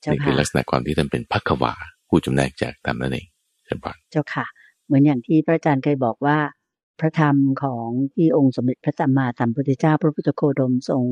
[0.00, 1.74] เจ้านี่คือค่ะลักษณะความที่ท่านเป็นพักวา
[2.08, 3.26] ผู้จำแนกจากธรรมนั่นเอง
[3.64, 4.46] เช่นปานเจ้าค่ะ
[4.86, 6.38] เหมือนอย่างที่พระอาจารย์เคยบอกว่า
[7.00, 11.04] พระธรรมของที่องค์สมเด็จพระสัมมาสัมพุทธเจ้า พระพุทธโคดมทรง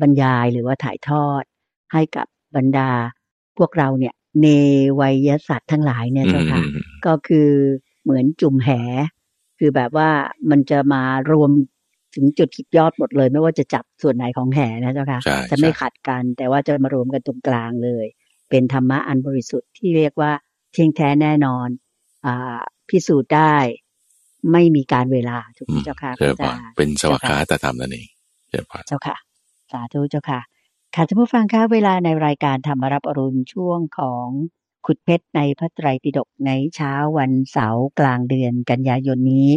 [0.00, 1.42] บรรยายหรือว่าถ่ายทอด
[1.92, 2.90] ให้กับบรรดา
[3.58, 4.46] พวกเราเนี่ย เน
[5.00, 7.50] วัยสัตว์ทั้งหลายเนี่ยอืเจ้ามค่ะอืมอืมก็คือ
[8.02, 8.70] เหมือนจุ่มแห
[9.58, 10.10] คือแบบว่า
[10.50, 11.02] มันจะมา
[11.32, 11.50] รวม
[12.14, 18.06] ถึงจุดขีดยอดหมดเลย ไม่ว่าจะจับส่วนไหนของแหนะเจ้าค่ะใช่จะไม่ใช่ขัดกันแต่ว่าจะมารวมกันตรงกลางเลย
[18.50, 20.32] เป็นธรรมะอันบริสุทธิ์ที่เรียกว่า
[20.72, 21.68] เที่ยงแท้แน่นอน
[22.26, 22.58] อ่า
[22.88, 23.54] พิสูจน์ได้
[24.52, 28.08] ไม่มีการเวลาถูกไหมอืมเจ้าค่ะพเช่ระนอาปาจานรย์เป็นสวากเจ้าขาค่ะตธรรมนั่นเอง
[28.48, 29.16] เช่นปานเจ้าค่ะ
[29.72, 30.40] สาธุเจ้าค่ะ
[30.94, 34.26] ค่ะท่านผู้ฟังคะเวลาในรายการธรรมรับอรุณช่วงของ
[34.86, 39.48] ขุดเพชรในพระไตรปิฎกในเช้าวันเสาร์กลางเดือนกันยายนนี้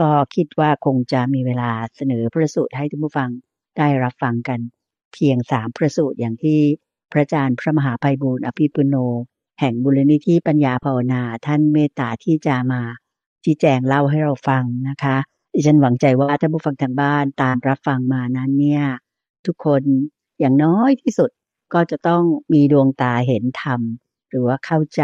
[0.00, 3.30] ก็คิดว่าคงจะมีเวลาเสนอพระสูตรให้ท่านผู้ฟัง
[3.78, 4.60] ได้รับฟังกัน
[5.12, 6.60] เพียงสามพระสูตรอย่างที่
[7.12, 8.96] พระอาจารย์พระมหาภัยบูร์อภิปุโน
[9.60, 12.82] แห่งบุรณิธิปัญญาภาวนาท่านเมตตาที่จะมา
[13.44, 15.16] ชี้แจงเล่าให้เราฟังนะคะ
[15.54, 18.84] ดิฉันหวังใจว่าท่านผู้ฟังทางบ้านตามรับฟังมานั้นเนี่ย
[19.46, 19.82] ทุกคน
[20.40, 21.30] อย่างน้อยที่สุด
[21.74, 22.22] ก็จะต้อง
[22.52, 23.80] มีดวงตาเห็นธรรม
[24.30, 25.02] หรือว่าเข้าใจ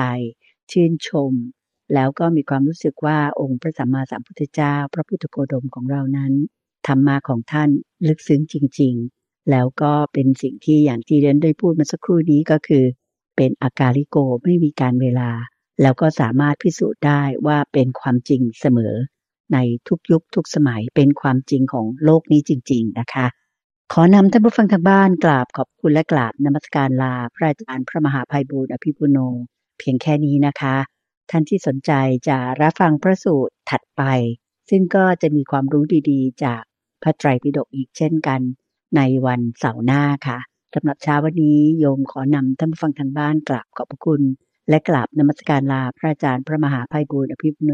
[0.71, 1.33] ชื่นชม
[1.95, 6.33] แล้วก็มีความรู้สึกว่าองค์พระสัมมาสัมพุทธเจ้า พระพุทธโคดมของเรานั้น
[6.87, 7.71] ธรรมะของท่าน
[8.09, 12.85] ลึกซึ้งจริง ๆ แล้วก็เป็นสิ่งที่อย่างที่เรนได้พูดมาสักครู่นี้ก็คือ
[13.37, 15.31] เป็นอากาลิโกไม่มีการเวลา
[15.83, 18.95] แล้วก็สามารถพิสูจน์ได้ว่าเป็นความจริงเสมอ
[19.53, 19.59] ใน
[19.89, 23.27] ทุกยุคทุกสมัยเป็นความจริงของโลกนี้จริง ๆ นะคะ
[23.93, 29.19] ขอนำท่านผู้ฟังทางบ้านกราบขอบคุณและกราบนมัสการลา พระอาจารย์พระมหาภัยบูร์อภิปุโน
[29.79, 30.77] เพียงแค่นี้นะคะ
[31.31, 31.93] ท่านที่สนใจ
[32.29, 34.03] จะรับฟังพระสูตรถัดไป
[34.71, 36.63] ซึ่งก็จะมีความรู้ดีๆ จาก
[37.03, 38.41] พระไตรปิฎกอีกเช่นกัน
[38.97, 40.39] ในวันเสาร์หน้าค่ะ
[40.75, 44.23] สำหรับเช้าวันนี้โยมขอนำท่านผู้ฟังทางบ้านกราบขอบพระคุณ
[44.69, 47.73] และกราบนมัสการลาพระอาจารย์พระมหาภัยบูร์อภิปุโน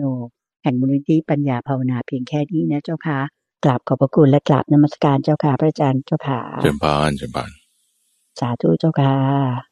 [0.63, 3.21] แห่งมูลนิธิปัญญาภาวนาเพียงแค่นี้นะเจ้าค่ะ
[3.65, 7.51] กราบขอบพระคุณและกราบนมัสการเจ้าค่ะพระอาจารย์เจ้าค่ะเช่นปานเช่นปาน
[8.41, 9.72] สาธุเจ้าค่ะ